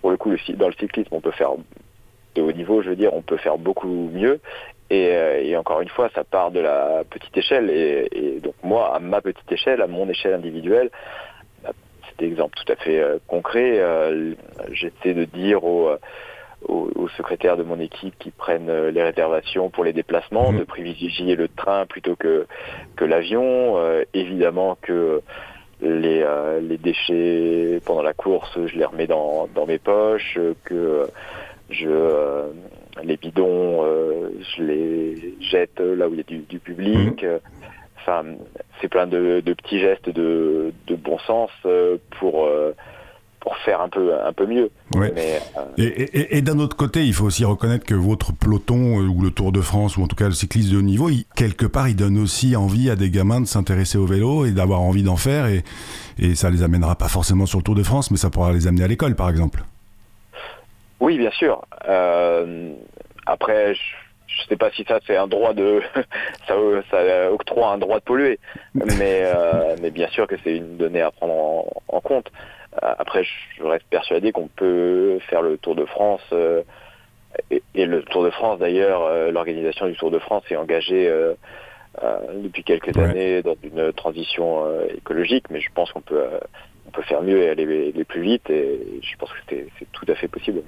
pour 0.00 0.10
le 0.10 0.16
coup, 0.16 0.30
le, 0.30 0.38
dans 0.54 0.66
le 0.66 0.74
cyclisme, 0.74 1.08
on 1.12 1.20
peut 1.20 1.30
faire 1.30 1.52
de 2.34 2.42
haut 2.42 2.52
niveau, 2.52 2.82
je 2.82 2.90
veux 2.90 2.96
dire, 2.96 3.14
on 3.14 3.22
peut 3.22 3.36
faire 3.36 3.58
beaucoup 3.58 4.10
mieux. 4.12 4.40
Et, 4.90 5.08
euh, 5.12 5.58
encore 5.58 5.80
une 5.80 5.88
fois, 5.88 6.10
ça 6.14 6.24
part 6.24 6.50
de 6.50 6.60
la 6.60 7.02
petite 7.08 7.36
échelle. 7.36 7.70
Et, 7.70 8.40
donc 8.40 8.54
moi, 8.62 8.94
à 8.94 8.98
ma 8.98 9.20
petite 9.20 9.50
échelle, 9.50 9.80
à 9.80 9.86
mon 9.86 10.08
échelle 10.08 10.34
individuelle, 10.34 10.90
bah, 11.62 11.70
c'est 12.02 12.24
un 12.24 12.28
exemple 12.28 12.58
tout 12.58 12.70
à 12.70 12.76
fait 12.76 13.00
euh, 13.00 13.18
concret. 13.28 13.80
J'essaie 14.72 15.14
de 15.14 15.24
dire 15.24 15.64
aux 15.64 15.96
aux, 16.68 17.08
secrétaires 17.16 17.56
de 17.56 17.62
mon 17.62 17.78
équipe 17.78 18.14
qui 18.18 18.30
prennent 18.30 18.70
euh, 18.70 18.90
les 18.90 19.02
réservations 19.02 19.68
pour 19.68 19.84
les 19.84 19.92
déplacements, 19.92 20.52
mhm. 20.52 20.60
de 20.60 20.64
privilégier 20.64 21.36
le 21.36 21.48
train 21.48 21.86
plutôt 21.86 22.16
que, 22.16 22.46
que 22.96 23.04
l'avion. 23.04 23.78
Euh, 23.78 24.04
évidemment 24.14 24.78
que 24.80 25.20
les, 25.80 26.24
les 26.62 26.78
déchets 26.78 27.80
pendant 27.84 28.02
la 28.02 28.12
course, 28.12 28.56
je 28.66 28.76
les 28.76 28.84
remets 28.84 29.08
dans, 29.08 29.48
dans 29.52 29.66
mes 29.66 29.78
poches, 29.78 30.38
que 30.64 31.08
je 31.70 32.44
les 33.02 33.16
bidons, 33.16 33.84
je 33.84 34.62
les 34.62 35.34
jette 35.40 35.80
là 35.80 36.08
où 36.08 36.12
il 36.12 36.18
y 36.18 36.20
a 36.20 36.22
du, 36.22 36.38
du 36.38 36.60
public. 36.60 37.24
Mmh. 37.24 37.38
Enfin, 37.98 38.22
c'est 38.80 38.86
plein 38.86 39.08
de, 39.08 39.42
de, 39.44 39.54
petits 39.54 39.80
gestes 39.80 40.08
de, 40.08 40.72
de 40.86 40.94
bon 40.94 41.18
sens 41.18 41.50
pour 42.20 42.48
pour 43.42 43.56
faire 43.58 43.80
un 43.80 43.88
peu 43.88 44.14
un 44.14 44.32
peu 44.32 44.46
mieux. 44.46 44.70
Mais, 44.94 45.10
euh, 45.56 45.62
et, 45.76 46.38
et, 46.38 46.42
d'un 46.42 46.60
autre 46.60 46.76
côté, 46.76 47.04
il 47.04 47.12
faut 47.12 47.24
aussi 47.24 47.44
reconnaître 47.44 47.84
que 47.84 47.94
votre 47.94 48.32
peloton 48.32 49.00
euh, 49.00 49.08
ou 49.08 49.20
le 49.20 49.30
Tour 49.30 49.50
de 49.50 49.60
France 49.60 49.96
ou 49.96 50.02
en 50.02 50.06
tout 50.06 50.14
cas 50.14 50.26
le 50.26 50.32
cycliste 50.32 50.70
de 50.70 50.78
haut 50.78 50.82
niveau, 50.82 51.10
quelque 51.34 51.66
part, 51.66 51.88
il 51.88 51.96
donne 51.96 52.18
aussi 52.18 52.54
envie 52.54 52.88
à 52.88 52.94
des 52.94 53.10
gamins 53.10 53.40
de 53.40 53.46
s'intéresser 53.46 53.98
au 53.98 54.06
vélo 54.06 54.46
et 54.46 54.52
d'avoir 54.52 54.80
envie 54.80 55.02
d'en 55.02 55.16
faire 55.16 55.46
et, 55.46 55.64
et 56.20 56.36
ça 56.36 56.50
les 56.50 56.62
amènera 56.62 56.94
pas 56.94 57.08
forcément 57.08 57.44
sur 57.44 57.58
le 57.58 57.64
Tour 57.64 57.74
de 57.74 57.82
France, 57.82 58.12
mais 58.12 58.16
ça 58.16 58.30
pourra 58.30 58.52
les 58.52 58.68
amener 58.68 58.84
à 58.84 58.88
l'école, 58.88 59.16
par 59.16 59.28
exemple. 59.28 59.64
Oui, 61.00 61.18
bien 61.18 61.32
sûr. 61.32 61.62
Euh, 61.88 62.72
après, 63.26 63.74
je, 63.74 63.80
je 64.28 64.48
sais 64.48 64.56
pas 64.56 64.70
si 64.70 64.84
ça 64.84 65.00
c'est 65.04 65.16
un 65.16 65.26
droit 65.26 65.52
de 65.52 65.82
ça, 66.46 66.54
ça, 66.92 67.32
octroie 67.32 67.72
un 67.72 67.78
droit 67.78 67.98
de 67.98 68.04
polluer, 68.04 68.38
mais 68.74 69.24
mais 69.80 69.90
bien 69.90 70.06
sûr 70.08 70.28
que 70.28 70.36
c'est 70.44 70.58
une 70.58 70.76
donnée 70.76 71.02
à 71.02 71.10
prendre 71.10 71.64
en 71.88 72.00
compte. 72.00 72.30
Euh, 72.82 72.94
après, 72.98 73.24
je 73.24 73.62
reste 73.62 73.86
persuadé 73.90 74.32
qu'on 74.32 74.48
peut 74.48 75.18
faire 75.28 75.42
le 75.42 75.58
Tour 75.58 75.74
de 75.74 75.84
France. 75.84 76.22
Euh, 76.32 76.62
et, 77.50 77.86
le 77.86 78.02
Tour 78.02 78.24
de 78.24 78.30
France, 78.30 78.58
d'ailleurs, 78.58 79.02
euh, 79.02 79.30
l'organisation 79.30 79.86
du 79.86 79.96
Tour 79.96 80.10
de 80.10 80.18
France 80.18 80.44
est 80.50 80.56
engagée 80.56 81.10
depuis 82.34 82.64
quelques 82.64 82.96
années 82.96 83.42
dans 83.42 83.56
une 83.62 83.92
transition 83.92 84.64
écologique, 84.96 85.44
mais 85.50 85.60
je 85.60 85.68
pense 85.74 85.92
qu'on 85.92 86.00
peut 86.00 86.22
on 86.86 86.90
peut 86.90 87.02
faire 87.02 87.22
mieux 87.22 87.42
et 87.42 87.48
aller, 87.48 88.04
plus 88.04 88.22
vite 88.22 88.50
et 88.50 89.00
je 89.02 89.16
pense 89.16 89.30
que 89.30 89.36
c'est 89.78 89.92
tout 89.92 90.04
à 90.08 90.14
fait 90.14 90.28
possible. 90.28 90.62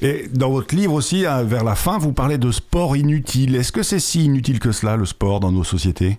Et 0.00 0.28
dans 0.28 0.50
votre 0.50 0.74
livre 0.74 0.94
aussi, 0.94 1.26
hein, 1.26 1.42
vers 1.42 1.64
la 1.64 1.74
fin, 1.74 1.98
vous 1.98 2.12
parlez 2.12 2.38
de 2.38 2.50
sport 2.50 2.96
inutile. 2.96 3.56
Est-ce 3.56 3.72
que 3.72 3.82
c'est 3.82 3.98
si 3.98 4.24
inutile 4.24 4.60
que 4.60 4.72
cela, 4.72 4.96
le 4.96 5.04
sport, 5.04 5.40
dans 5.40 5.52
nos 5.52 5.64
sociétés? 5.64 6.18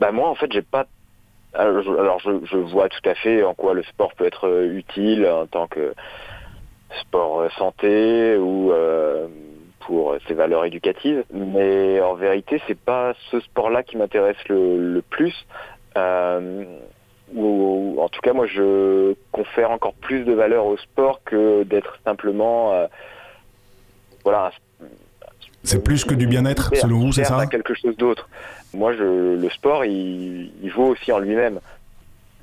Bah 0.00 0.12
Moi, 0.12 0.28
en 0.28 0.34
fait, 0.34 0.50
j'ai 0.52 0.62
pas 0.62 0.86
alors, 1.54 2.20
je, 2.20 2.56
vois 2.56 2.88
tout 2.88 3.08
à 3.08 3.14
fait 3.14 3.42
en 3.42 3.54
quoi 3.54 3.74
le 3.74 3.82
sport 3.84 4.12
peut 4.14 4.26
être 4.26 4.46
euh, 4.46 4.76
utile 4.76 5.26
en 5.26 5.46
tant 5.46 5.66
que 5.66 5.94
sport 7.00 7.40
euh, 7.40 7.48
santé 7.50 8.36
ou 8.36 8.70
euh, 8.72 9.26
pour 9.80 10.16
ses 10.26 10.34
valeurs 10.34 10.64
éducatives. 10.64 11.24
Mais 11.32 12.00
en 12.00 12.14
vérité, 12.14 12.60
c'est 12.66 12.78
pas 12.78 13.14
ce 13.30 13.40
sport-là 13.40 13.82
qui 13.82 13.96
m'intéresse 13.96 14.36
le, 14.48 15.02
plus. 15.08 15.34
ou, 17.34 17.96
en 17.98 18.08
tout 18.08 18.20
cas, 18.20 18.32
moi, 18.34 18.46
je 18.46 19.14
confère 19.32 19.70
encore 19.70 19.94
plus 19.94 20.24
de 20.24 20.32
valeur 20.32 20.66
au 20.66 20.76
sport 20.76 21.20
que 21.24 21.62
d'être 21.62 21.98
simplement, 22.04 22.86
voilà. 24.24 24.50
C'est 25.64 25.82
plus 25.82 26.04
que 26.04 26.14
du 26.14 26.26
bien-être, 26.26 26.70
selon 26.76 26.98
vous, 27.00 27.12
c'est 27.12 27.24
ça 27.24 27.46
Quelque 27.46 27.74
chose 27.74 27.96
d'autre 27.96 28.28
moi, 28.74 28.92
je, 28.94 29.36
le 29.40 29.50
sport, 29.50 29.84
il, 29.84 30.50
il 30.62 30.70
vaut 30.70 30.86
aussi 30.86 31.12
en 31.12 31.18
lui-même. 31.18 31.60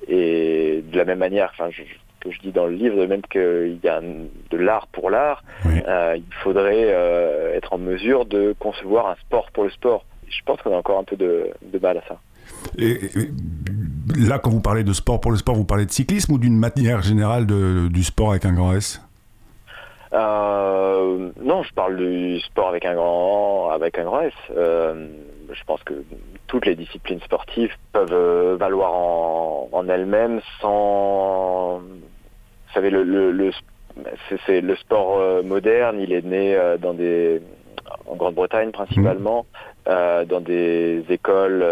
Et 0.08 0.84
de 0.92 0.98
la 0.98 1.06
même 1.06 1.20
manière, 1.20 1.52
enfin, 1.54 1.70
je, 1.72 1.82
que 2.20 2.32
je 2.32 2.40
dis 2.40 2.52
dans 2.52 2.66
le 2.66 2.74
livre, 2.74 2.98
de 2.98 3.06
même 3.06 3.22
qu'il 3.24 3.80
y 3.84 3.88
a 3.88 4.02
de 4.02 4.58
l'art 4.58 4.88
pour 4.88 5.10
l'art, 5.10 5.44
euh, 5.66 6.16
il 6.18 6.34
faudrait 6.44 6.88
euh, 6.90 7.56
être 7.56 7.74
en 7.74 7.78
mesure 7.78 8.26
de 8.26 8.56
concevoir 8.60 9.08
un 9.08 9.16
sport 9.16 9.50
pour 9.52 9.64
le 9.64 9.70
sport. 9.70 10.06
Je 10.28 10.42
pense 10.46 10.62
qu'on 10.62 10.74
a 10.74 10.78
encore 10.78 11.00
un 11.00 11.04
peu 11.04 11.16
de, 11.16 11.50
de 11.62 11.80
mal 11.80 11.98
à 11.98 12.02
ça. 12.08 12.20
Et, 12.78 13.00
là, 14.18 14.40
quand 14.40 14.50
vous 14.50 14.62
parlez 14.62 14.84
de 14.84 14.94
sport 14.94 15.22
pour 15.22 15.32
le 15.32 15.38
sport, 15.38 15.56
vous 15.56 15.66
parlez 15.66 15.86
de 15.86 15.92
cyclisme 15.92 16.34
ou 16.34 16.38
d'une 16.38 16.58
manière 16.58 17.02
générale 17.02 17.46
de, 17.46 17.88
du 17.88 18.04
sport 18.04 18.32
avec 18.32 18.46
un 18.46 18.54
grand 18.54 18.74
S? 18.74 19.02
Euh, 20.16 21.32
Non, 21.42 21.64
je 21.64 21.74
parle 21.74 21.98
du 21.98 22.40
sport 22.40 22.70
avec 22.70 22.86
un 22.86 22.96
grand, 22.96 23.70
avec 23.70 24.00
un 24.00 24.06
grand 24.06 24.22
S. 24.22 24.34
Euh, 24.56 25.08
je 25.52 25.64
pense 25.66 25.84
que 25.84 25.94
toutes 26.48 26.66
les 26.66 26.76
disciplines 26.76 27.20
sportives 27.22 27.74
peuvent 27.92 28.14
euh, 28.14 28.56
valoir 28.58 28.94
en, 28.94 29.90
elles-mêmes 29.90 30.42
sans... 30.62 31.80
Vous 31.80 32.74
savez, 32.74 32.90
le, 32.90 33.04
le, 33.04 33.52
c'est 34.46 34.62
le 34.62 34.76
sport 34.76 35.18
euh, 35.20 35.44
moderne, 35.44 36.00
il 36.00 36.12
est 36.12 36.26
né 36.26 36.56
euh, 36.56 36.78
dans 36.78 36.94
des 36.94 37.42
en 38.08 38.16
Grande-Bretagne 38.16 38.72
principalement, 38.72 39.46
mmh. 39.88 40.26
dans 40.26 40.42
des 40.42 41.04
écoles 41.10 41.64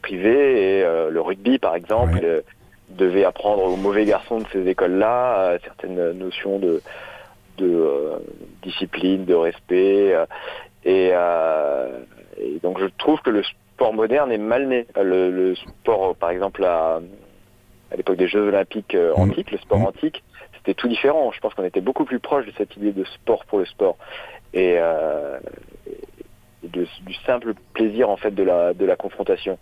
privées 0.00 0.78
et 0.78 0.82
le 0.82 1.20
rugby 1.20 1.58
par 1.58 1.74
exemple 1.74 2.42
devait 2.88 3.24
apprendre 3.24 3.64
aux 3.64 3.76
mauvais 3.76 4.06
garçons 4.06 4.38
de 4.38 4.46
ces 4.50 4.66
écoles-là 4.66 5.58
certaines 5.62 6.12
notions 6.12 6.58
de 6.58 6.80
de 7.56 8.12
discipline, 8.62 9.24
de 9.24 9.34
respect 9.34 10.14
et 10.84 11.12
et 12.38 12.58
donc 12.62 12.78
je 12.78 12.86
trouve 12.98 13.20
que 13.20 13.30
le 13.30 13.42
sport 13.76 13.92
moderne 13.92 14.32
est 14.32 14.38
mal 14.38 14.68
né. 14.68 14.86
Le, 14.96 15.54
sport, 15.54 16.16
par 16.16 16.30
exemple, 16.30 16.64
à, 16.64 17.00
à 17.90 17.96
l'époque 17.96 18.16
des 18.16 18.28
Jeux 18.28 18.48
Olympiques 18.48 18.94
euh, 18.94 19.12
mmh. 19.16 19.20
antiques, 19.20 19.50
le 19.50 19.58
sport 19.58 19.78
mmh. 19.78 19.86
antique, 19.86 20.24
c'était 20.56 20.74
tout 20.74 20.88
différent. 20.88 21.30
Je 21.32 21.40
pense 21.40 21.54
qu'on 21.54 21.64
était 21.64 21.80
beaucoup 21.80 22.04
plus 22.04 22.18
proche 22.18 22.46
de 22.46 22.52
cette 22.56 22.76
idée 22.76 22.92
de 22.92 23.04
sport 23.04 23.44
pour 23.46 23.58
le 23.58 23.66
sport 23.66 23.96
et, 24.54 24.76
euh, 24.78 25.38
du 26.62 27.14
simple 27.26 27.54
plaisir 27.74 28.10
en 28.10 28.16
fait 28.16 28.32
de 28.32 28.42
la 28.42 28.74
de 28.74 28.84
la 28.84 28.96
confrontation. 28.96 29.58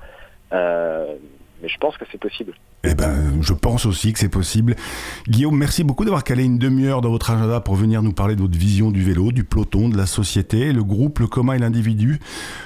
Euh, 0.53 1.17
mais 1.65 1.71
je 1.71 1.79
pense 1.79 1.97
que 1.97 2.05
c'est 2.13 2.21
possible. 2.21 2.53
Eh 2.85 2.95
ben, 2.95 3.41
je 3.41 3.55
pense 3.55 3.87
aussi 3.87 4.13
que 4.13 4.19
c'est 4.19 4.29
possible. 4.29 4.77
Guillaume, 5.27 5.57
merci 5.57 5.83
beaucoup 5.83 6.05
d'avoir 6.05 6.23
calé 6.23 6.45
une 6.45 6.59
demi-heure 6.59 7.01
dans 7.01 7.09
votre 7.09 7.31
agenda 7.31 7.59
pour 7.61 7.75
venir 7.75 8.03
nous 8.03 8.13
parler 8.13 8.37
de 8.37 8.43
votre 8.43 8.59
vision 8.59 8.91
du 8.91 9.03
vélo, 9.03 9.33
du 9.33 9.45
peloton, 9.45 9.89
de 9.89 9.97
la 9.97 10.05
société, 10.05 10.75
le 10.75 10.85
groupe, 10.85 11.21
le 11.21 11.27
commun 11.27 11.55
et 11.55 11.59
l'individu. 11.59 12.21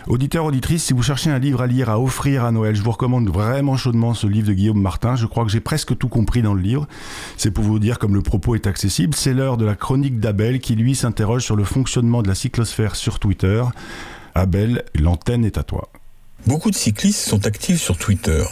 Auditeur, 0.09 0.45
auditrice, 0.45 0.83
si 0.83 0.95
vous 0.95 1.05
cherchez 1.05 1.31
un 1.31 1.39
livre 1.39 1.63
à 1.63 1.69
lire, 1.69 1.91
à 1.91 2.01
offrir 2.01 2.45
à 2.45 2.51
Noël, 2.51 2.75
je 2.75 2.83
vous 2.83 2.91
recommande 2.91 3.29
vraiment 3.29 3.77
chaudement 3.77 4.15
ce 4.15 4.27
livre 4.27 4.49
de 4.49 4.53
Guillaume 4.55 4.83
Martin. 4.83 5.15
Je 5.15 5.27
crois 5.27 5.45
que 5.45 5.51
j'ai 5.53 5.61
presque 5.61 5.97
tout 5.97 6.09
compris 6.09 6.43
dans 6.43 6.55
le 6.55 6.61
livre. 6.61 6.89
C'est 7.37 7.53
pour 7.53 7.63
vous 7.63 7.79
dire 7.79 8.01
comme 8.01 8.17
le 8.17 8.23
propos 8.23 8.57
est 8.57 8.67
accessible. 8.67 9.15
C'est 9.15 9.33
l'heure 9.33 9.59
de 9.59 9.65
la 9.65 9.77
chronique 9.77 10.19
d'Abel 10.19 10.59
qui, 10.59 10.75
lui, 10.75 10.97
s'interroge 10.97 11.45
sur 11.45 11.55
le 11.55 11.63
fonctionnement 11.63 12.23
de 12.23 12.29
la 12.29 12.35
cyclosphère 12.35 12.97
sur 12.97 13.21
Twitter. 13.21 13.63
Abel, 14.35 14.85
l'antenne 14.97 15.45
est 15.45 15.57
à 15.57 15.63
toi. 15.63 15.89
Beaucoup 16.49 16.73
de 16.73 16.77
cyclistes 16.77 17.29
sont 17.29 17.47
actifs 17.47 17.81
sur 17.81 17.97
Twitter 17.97 18.43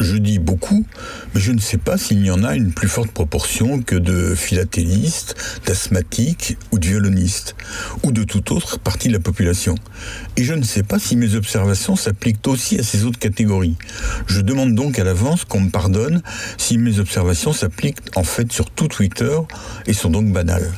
je 0.00 0.16
dis 0.16 0.38
beaucoup, 0.38 0.86
mais 1.34 1.40
je 1.40 1.52
ne 1.52 1.60
sais 1.60 1.78
pas 1.78 1.98
s'il 1.98 2.24
y 2.24 2.30
en 2.30 2.44
a 2.44 2.54
une 2.56 2.72
plus 2.72 2.88
forte 2.88 3.10
proportion 3.10 3.82
que 3.82 3.96
de 3.96 4.34
philatélistes, 4.34 5.34
d'asthmatiques 5.66 6.56
ou 6.72 6.78
de 6.78 6.86
violonistes, 6.86 7.54
ou 8.02 8.12
de 8.12 8.24
toute 8.24 8.50
autre 8.50 8.78
partie 8.78 9.08
de 9.08 9.12
la 9.12 9.20
population. 9.20 9.74
Et 10.36 10.44
je 10.44 10.54
ne 10.54 10.62
sais 10.62 10.82
pas 10.82 10.98
si 10.98 11.16
mes 11.16 11.34
observations 11.34 11.96
s'appliquent 11.96 12.46
aussi 12.46 12.78
à 12.78 12.82
ces 12.82 13.04
autres 13.04 13.18
catégories. 13.18 13.76
Je 14.26 14.40
demande 14.40 14.74
donc 14.74 14.98
à 14.98 15.04
l'avance 15.04 15.44
qu'on 15.44 15.60
me 15.60 15.70
pardonne 15.70 16.22
si 16.56 16.78
mes 16.78 16.98
observations 16.98 17.52
s'appliquent 17.52 18.16
en 18.16 18.24
fait 18.24 18.52
sur 18.52 18.70
tout 18.70 18.88
Twitter 18.88 19.36
et 19.86 19.92
sont 19.92 20.10
donc 20.10 20.32
banales. 20.32 20.70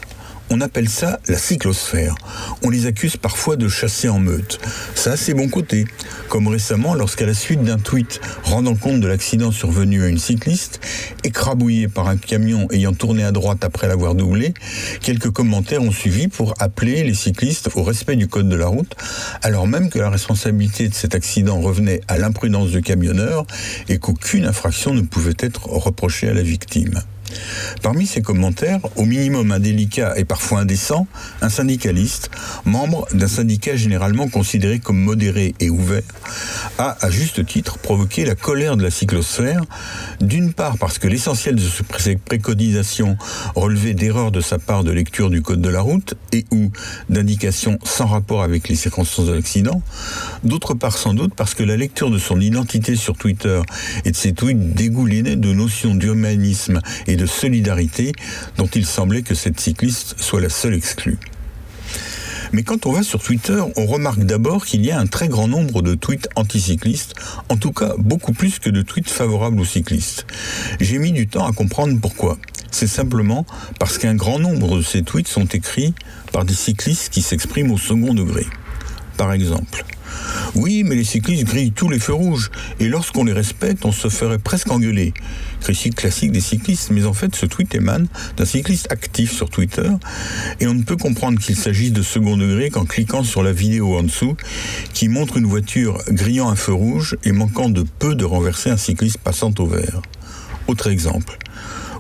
On 0.55 0.61
appelle 0.61 0.91
ça 0.91 1.19
la 1.29 1.39
cyclosphère. 1.39 2.15
On 2.63 2.69
les 2.69 2.85
accuse 2.85 3.17
parfois 3.17 3.57
de 3.57 3.69
chasser 3.69 4.11
en 4.11 4.19
meute. 4.19 4.61
Ça 4.95 5.13
a 5.13 5.17
ses 5.17 5.33
bons 5.33 5.49
côtés. 5.49 5.87
Comme 6.29 6.47
récemment, 6.47 6.93
lorsqu'à 6.93 7.25
la 7.25 7.33
suite 7.33 7.63
d'un 7.63 7.79
tweet 7.79 8.21
rendant 8.43 8.75
compte 8.75 9.01
de 9.01 9.07
l'accident 9.07 9.51
survenu 9.51 10.05
à 10.05 10.09
une 10.09 10.19
cycliste, 10.19 10.79
écrabouillée 11.25 11.89
par 11.89 12.07
un 12.07 12.19
camion 12.19 12.69
ayant 12.71 12.93
tourné 12.93 13.25
à 13.25 13.33
droite 13.33 13.65
après 13.65 13.89
l'avoir 13.89 14.15
doublé, 14.15 14.53
quelques 15.01 15.31
commentaires 15.31 15.81
ont 15.81 15.91
suivi 15.91 16.29
pour 16.29 16.53
appeler 16.59 17.03
les 17.03 17.15
cyclistes 17.15 17.71
au 17.75 17.83
respect 17.83 18.17
du 18.17 18.29
code 18.29 18.51
de 18.51 18.57
la 18.57 18.67
route, 18.67 18.95
alors 19.41 19.67
même 19.67 19.89
que 19.89 19.99
la 19.99 20.11
responsabilité 20.11 20.87
de 20.87 20.95
cet 20.95 21.15
accident 21.15 21.63
revenait 21.63 22.03
à 22.09 22.19
l'imprudence 22.19 22.73
du 22.73 22.83
camionneur 22.83 23.47
et 23.89 23.99
qu'aucune 23.99 24.45
infraction 24.45 24.93
ne 24.93 25.01
pouvait 25.01 25.33
être 25.39 25.67
reprochée 25.71 26.29
à 26.29 26.35
la 26.35 26.43
victime. 26.43 27.01
Parmi 27.83 28.07
ces 28.07 28.23
commentaires, 28.23 28.81
au 28.97 29.05
minimum 29.05 29.53
indélicat 29.53 30.15
et 30.17 30.25
parfois 30.25 30.61
indécent, 30.61 31.07
un 31.41 31.49
syndicaliste, 31.49 32.31
membre 32.65 33.07
d'un 33.13 33.29
syndicat 33.29 33.77
généralement 33.77 34.29
considéré 34.29 34.79
comme 34.79 34.99
modéré 34.99 35.55
et 35.61 35.71
ouvert, 35.71 36.03
a 36.79 36.97
à 37.01 37.11
juste 37.11 37.45
titre 37.47 37.79
provoqué 37.79 38.25
la 38.25 38.35
colère 38.35 38.77
de 38.77 38.83
la 38.83 38.91
cyclosphère, 38.91 39.63
d'une 40.21 40.53
part 40.53 40.79
parce 40.79 40.99
que 40.99 41.09
l'essentiel 41.09 41.57
de 41.57 41.63
ces 41.99 42.17
préconisations 42.17 43.17
relevait 43.55 43.95
d'erreurs 43.95 44.31
de 44.31 44.41
sa 44.41 44.59
part 44.59 44.85
de 44.85 44.93
lecture 44.93 45.31
du 45.31 45.43
code 45.43 45.61
de 45.61 45.69
la 45.69 45.81
route 45.81 46.15
et 46.33 46.45
ou 46.51 46.71
d'indications 47.09 47.79
sans 47.85 48.07
rapport 48.07 48.43
avec 48.43 48.69
les 48.69 48.77
circonstances 48.77 49.27
de 49.27 49.33
l'accident, 49.33 49.83
d'autre 50.45 50.75
part 50.75 50.97
sans 50.97 51.15
doute 51.15 51.35
parce 51.35 51.55
que 51.55 51.63
la 51.63 51.77
lecture 51.77 52.11
de 52.11 52.19
son 52.19 52.41
identité 52.41 52.97
sur 52.97 53.17
Twitter 53.17 53.61
et 54.05 54.11
de 54.11 54.17
ses 54.17 54.33
tweets 54.33 54.75
dégoulinait 54.75 55.37
de 55.37 55.53
notions 55.53 55.95
d'humanisme 55.95 56.81
et 57.07 57.17
de 57.17 57.22
de 57.23 57.27
solidarité 57.27 58.13
dont 58.57 58.67
il 58.67 58.85
semblait 58.85 59.23
que 59.23 59.37
cette 59.37 59.61
cycliste 59.61 60.17
soit 60.19 60.41
la 60.41 60.49
seule 60.49 60.75
exclue. 60.75 61.19
Mais 62.53 62.65
quand 62.65 62.85
on 62.85 62.93
va 62.93 63.05
sur 63.05 63.23
Twitter, 63.23 63.63
on 63.77 63.87
remarque 63.87 64.25
d'abord 64.25 64.67
qu'il 64.67 64.85
y 64.85 64.91
a 64.91 64.99
un 64.99 65.07
très 65.07 65.29
grand 65.29 65.47
nombre 65.47 65.81
de 65.81 65.95
tweets 65.95 66.29
anticyclistes, 66.35 67.15
en 67.49 67.57
tout 67.57 67.73
cas 67.73 67.95
beaucoup 67.97 68.33
plus 68.33 68.59
que 68.59 68.71
de 68.71 68.83
tweets 68.83 69.09
favorables 69.09 69.61
aux 69.61 69.65
cyclistes. 69.65 70.27
J'ai 70.81 70.99
mis 70.99 71.13
du 71.13 71.29
temps 71.29 71.47
à 71.47 71.53
comprendre 71.53 71.99
pourquoi. 72.01 72.39
C'est 72.73 72.89
simplement 72.89 73.47
parce 73.79 73.99
qu'un 73.99 74.17
grand 74.17 74.41
nombre 74.41 74.79
de 74.79 74.83
ces 74.83 75.03
tweets 75.03 75.29
sont 75.29 75.47
écrits 75.47 75.95
par 76.33 76.45
des 76.45 76.55
cyclistes 76.55 77.11
qui 77.11 77.23
s'expriment 77.23 77.71
au 77.71 77.79
second 77.79 78.15
degré. 78.15 78.47
Par 79.17 79.33
exemple, 79.33 79.85
oui, 80.55 80.83
mais 80.85 80.95
les 80.95 81.05
cyclistes 81.05 81.45
grillent 81.45 81.73
tous 81.73 81.89
les 81.89 81.99
feux 81.99 82.13
rouges, 82.13 82.51
et 82.79 82.89
lorsqu'on 82.89 83.25
les 83.25 83.33
respecte, 83.33 83.85
on 83.85 83.93
se 83.93 84.09
ferait 84.09 84.39
presque 84.39 84.71
engueuler. 84.71 85.15
Critique 85.61 85.95
classique 85.95 86.33
des 86.33 86.41
cyclistes, 86.41 86.91
mais 86.91 87.05
en 87.05 87.15
fait, 87.15 87.35
ce 87.35 87.47
tweet 87.47 87.75
émane 87.75 88.07
d'un 88.37 88.45
cycliste 88.45 88.91
actif 88.91 89.33
sur 89.33 89.49
Twitter, 89.49 89.89
et 90.61 90.67
on 90.67 90.75
ne 90.75 90.83
peut 90.83 90.97
comprendre 90.97 91.39
qu'il 91.39 91.57
s'agisse 91.57 91.93
de 91.93 92.03
second 92.03 92.37
degré 92.37 92.71
qu'en 92.71 92.85
cliquant 92.85 93.25
sur 93.25 93.43
la 93.43 93.53
vidéo 93.53 93.97
en 93.97 94.03
dessous, 94.03 94.37
qui 94.93 95.09
montre 95.09 95.39
une 95.39 95.47
voiture 95.47 95.99
grillant 96.09 96.51
un 96.51 96.57
feu 96.57 96.75
rouge 96.75 97.17
et 97.25 97.33
manquant 97.33 97.71
de 97.71 97.85
peu 97.99 98.15
de 98.15 98.25
renverser 98.25 98.71
un 98.71 98.77
cycliste 98.77 99.19
passant 99.19 99.55
au 99.59 99.67
vert. 99.67 100.03
Autre 100.67 100.89
exemple. 100.89 101.39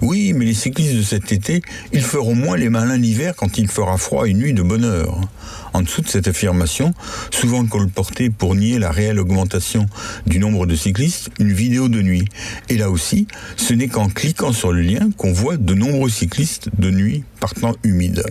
Oui, 0.02 0.32
mais 0.34 0.44
les 0.44 0.54
cyclistes 0.54 0.96
de 0.96 1.02
cet 1.02 1.30
été, 1.30 1.62
ils 1.92 2.02
feront 2.02 2.34
moins 2.34 2.56
les 2.56 2.68
malins 2.68 2.96
l'hiver 2.96 3.34
quand 3.36 3.56
il 3.56 3.68
fera 3.68 3.96
froid 3.96 4.26
une 4.26 4.38
nuit 4.38 4.52
de 4.52 4.62
bonheur. 4.62 5.20
En 5.72 5.82
dessous 5.82 6.02
de 6.02 6.08
cette 6.08 6.28
affirmation, 6.28 6.94
souvent 7.30 7.64
colportée 7.66 8.30
pour 8.30 8.54
nier 8.54 8.78
la 8.78 8.90
réelle 8.90 9.18
augmentation 9.18 9.86
du 10.26 10.38
nombre 10.38 10.66
de 10.66 10.76
cyclistes, 10.76 11.30
une 11.38 11.52
vidéo 11.52 11.88
de 11.88 12.02
nuit. 12.02 12.26
Et 12.68 12.76
là 12.76 12.90
aussi, 12.90 13.26
ce 13.56 13.74
n'est 13.74 13.88
qu'en 13.88 14.08
cliquant 14.08 14.52
sur 14.52 14.72
le 14.72 14.82
lien 14.82 15.10
qu'on 15.16 15.32
voit 15.32 15.56
de 15.56 15.74
nombreux 15.74 16.10
cyclistes 16.10 16.68
de 16.78 16.90
nuit 16.90 17.24
partant 17.40 17.74
humides. 17.82 18.24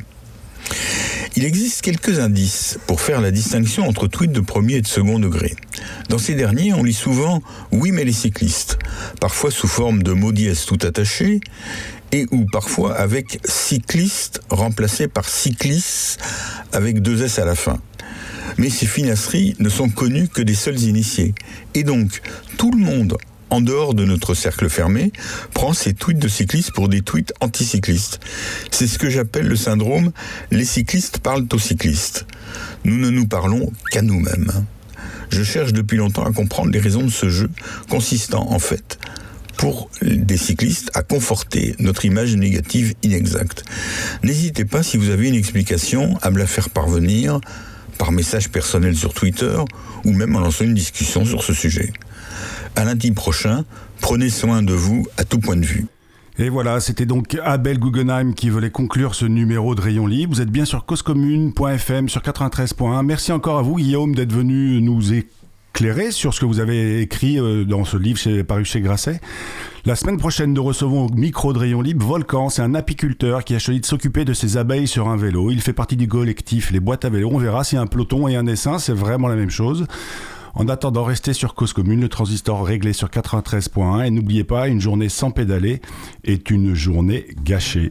Il 1.35 1.45
existe 1.45 1.81
quelques 1.81 2.19
indices 2.19 2.77
pour 2.87 2.99
faire 2.99 3.21
la 3.21 3.31
distinction 3.31 3.87
entre 3.87 4.07
tweets 4.07 4.33
de 4.33 4.41
premier 4.41 4.75
et 4.75 4.81
de 4.81 4.87
second 4.87 5.17
degré. 5.17 5.55
Dans 6.09 6.17
ces 6.17 6.35
derniers, 6.35 6.73
on 6.73 6.83
lit 6.83 6.93
souvent 6.93 7.41
Oui, 7.71 7.91
mais 7.91 8.03
les 8.03 8.11
cyclistes, 8.11 8.77
parfois 9.19 9.49
sous 9.49 9.67
forme 9.67 10.03
de 10.03 10.11
mots 10.11 10.33
tout 10.33 10.79
attachés, 10.83 11.39
et 12.11 12.25
ou 12.31 12.45
parfois 12.51 12.95
avec 12.95 13.39
cycliste 13.45 14.41
remplacé 14.49 15.07
par 15.07 15.29
cyclis 15.29 16.17
avec 16.73 17.01
deux 17.01 17.23
S 17.23 17.39
à 17.39 17.45
la 17.45 17.55
fin. 17.55 17.79
Mais 18.57 18.69
ces 18.69 18.85
finasseries 18.85 19.55
ne 19.59 19.69
sont 19.69 19.89
connues 19.89 20.27
que 20.27 20.41
des 20.41 20.55
seuls 20.55 20.79
initiés. 20.81 21.33
Et 21.73 21.83
donc, 21.83 22.21
tout 22.57 22.71
le 22.71 22.83
monde 22.83 23.17
en 23.51 23.59
dehors 23.59 23.93
de 23.93 24.05
notre 24.05 24.33
cercle 24.33 24.69
fermé, 24.69 25.11
prend 25.53 25.73
ces 25.73 25.93
tweets 25.93 26.17
de 26.17 26.29
cyclistes 26.29 26.71
pour 26.71 26.87
des 26.87 27.01
tweets 27.01 27.33
anticyclistes. 27.41 28.21
C'est 28.71 28.87
ce 28.87 28.97
que 28.97 29.09
j'appelle 29.09 29.45
le 29.45 29.57
syndrome 29.57 30.11
les 30.51 30.65
cyclistes 30.65 31.19
parlent 31.19 31.45
aux 31.51 31.59
cyclistes. 31.59 32.25
Nous 32.85 32.97
ne 32.97 33.09
nous 33.09 33.27
parlons 33.27 33.71
qu'à 33.91 34.01
nous-mêmes. 34.01 34.51
Je 35.29 35.43
cherche 35.43 35.73
depuis 35.73 35.97
longtemps 35.97 36.25
à 36.25 36.31
comprendre 36.31 36.71
les 36.71 36.79
raisons 36.79 37.03
de 37.03 37.11
ce 37.11 37.29
jeu, 37.29 37.49
consistant 37.89 38.49
en 38.51 38.59
fait 38.59 38.97
pour 39.61 39.91
des 40.01 40.37
cyclistes 40.37 40.89
à 40.95 41.03
conforter 41.03 41.75
notre 41.77 42.03
image 42.03 42.35
négative 42.35 42.95
inexacte. 43.03 43.63
N'hésitez 44.23 44.65
pas, 44.65 44.81
si 44.81 44.97
vous 44.97 45.11
avez 45.11 45.29
une 45.29 45.35
explication, 45.35 46.17
à 46.23 46.31
me 46.31 46.39
la 46.39 46.47
faire 46.47 46.71
parvenir 46.71 47.39
par 47.99 48.11
message 48.11 48.49
personnel 48.49 48.95
sur 48.95 49.13
Twitter 49.13 49.55
ou 50.03 50.13
même 50.13 50.35
en 50.35 50.39
lançant 50.39 50.63
une 50.63 50.73
discussion 50.73 51.25
sur 51.25 51.43
ce 51.43 51.53
sujet. 51.53 51.93
À 52.75 52.85
lundi 52.85 53.11
prochain, 53.11 53.63
prenez 53.99 54.31
soin 54.31 54.63
de 54.63 54.73
vous 54.73 55.05
à 55.17 55.25
tout 55.25 55.37
point 55.37 55.57
de 55.57 55.65
vue. 55.65 55.85
Et 56.39 56.49
voilà, 56.49 56.79
c'était 56.79 57.05
donc 57.05 57.37
Abel 57.43 57.77
Guggenheim 57.77 58.33
qui 58.33 58.49
voulait 58.49 58.71
conclure 58.71 59.13
ce 59.13 59.25
numéro 59.25 59.75
de 59.75 59.81
Rayon 59.81 60.07
Libre. 60.07 60.33
Vous 60.33 60.41
êtes 60.41 60.49
bien 60.49 60.65
sur 60.65 60.87
causecommune.fm 60.87 62.09
sur 62.09 62.21
93.1. 62.21 63.05
Merci 63.05 63.31
encore 63.31 63.59
à 63.59 63.61
vous, 63.61 63.75
Guillaume, 63.75 64.15
d'être 64.15 64.33
venu 64.33 64.81
nous 64.81 65.13
éclairer 65.73 66.11
sur 66.11 66.33
ce 66.33 66.41
que 66.41 66.45
vous 66.45 66.59
avez 66.59 67.01
écrit 67.01 67.39
euh, 67.39 67.63
dans 67.63 67.85
ce 67.85 67.97
livre 67.97 68.41
paru 68.43 68.65
chez 68.65 68.81
Grasset. 68.81 69.21
La 69.85 69.95
semaine 69.95 70.17
prochaine, 70.17 70.53
nous 70.53 70.63
recevons 70.63 71.05
au 71.05 71.09
micro 71.09 71.53
de 71.53 71.59
Rayon 71.59 71.81
Libre 71.81 72.05
Volcan. 72.05 72.49
C'est 72.49 72.61
un 72.61 72.75
apiculteur 72.75 73.43
qui 73.43 73.55
a 73.55 73.59
choisi 73.59 73.79
de 73.79 73.85
s'occuper 73.85 74.25
de 74.25 74.33
ses 74.33 74.57
abeilles 74.57 74.87
sur 74.87 75.07
un 75.07 75.15
vélo. 75.15 75.49
Il 75.49 75.61
fait 75.61 75.73
partie 75.73 75.95
du 75.95 76.07
collectif 76.07 76.71
Les 76.71 76.79
Boîtes 76.79 77.05
à 77.05 77.09
vélo. 77.09 77.29
On 77.31 77.37
verra 77.37 77.61
a 77.61 77.77
un 77.77 77.87
peloton 77.87 78.27
et 78.27 78.35
un 78.35 78.45
essaim. 78.47 78.79
C'est 78.79 78.93
vraiment 78.93 79.27
la 79.27 79.35
même 79.35 79.49
chose. 79.49 79.87
En 80.53 80.67
attendant, 80.67 81.03
restez 81.03 81.33
sur 81.33 81.55
Cause 81.55 81.73
Commune, 81.73 82.01
le 82.01 82.09
transistor 82.09 82.65
réglé 82.65 82.91
sur 82.91 83.07
93.1 83.07 84.05
et 84.05 84.11
n'oubliez 84.11 84.43
pas, 84.43 84.67
une 84.67 84.81
journée 84.81 85.07
sans 85.07 85.31
pédaler 85.31 85.81
est 86.25 86.51
une 86.51 86.73
journée 86.73 87.25
gâchée. 87.43 87.89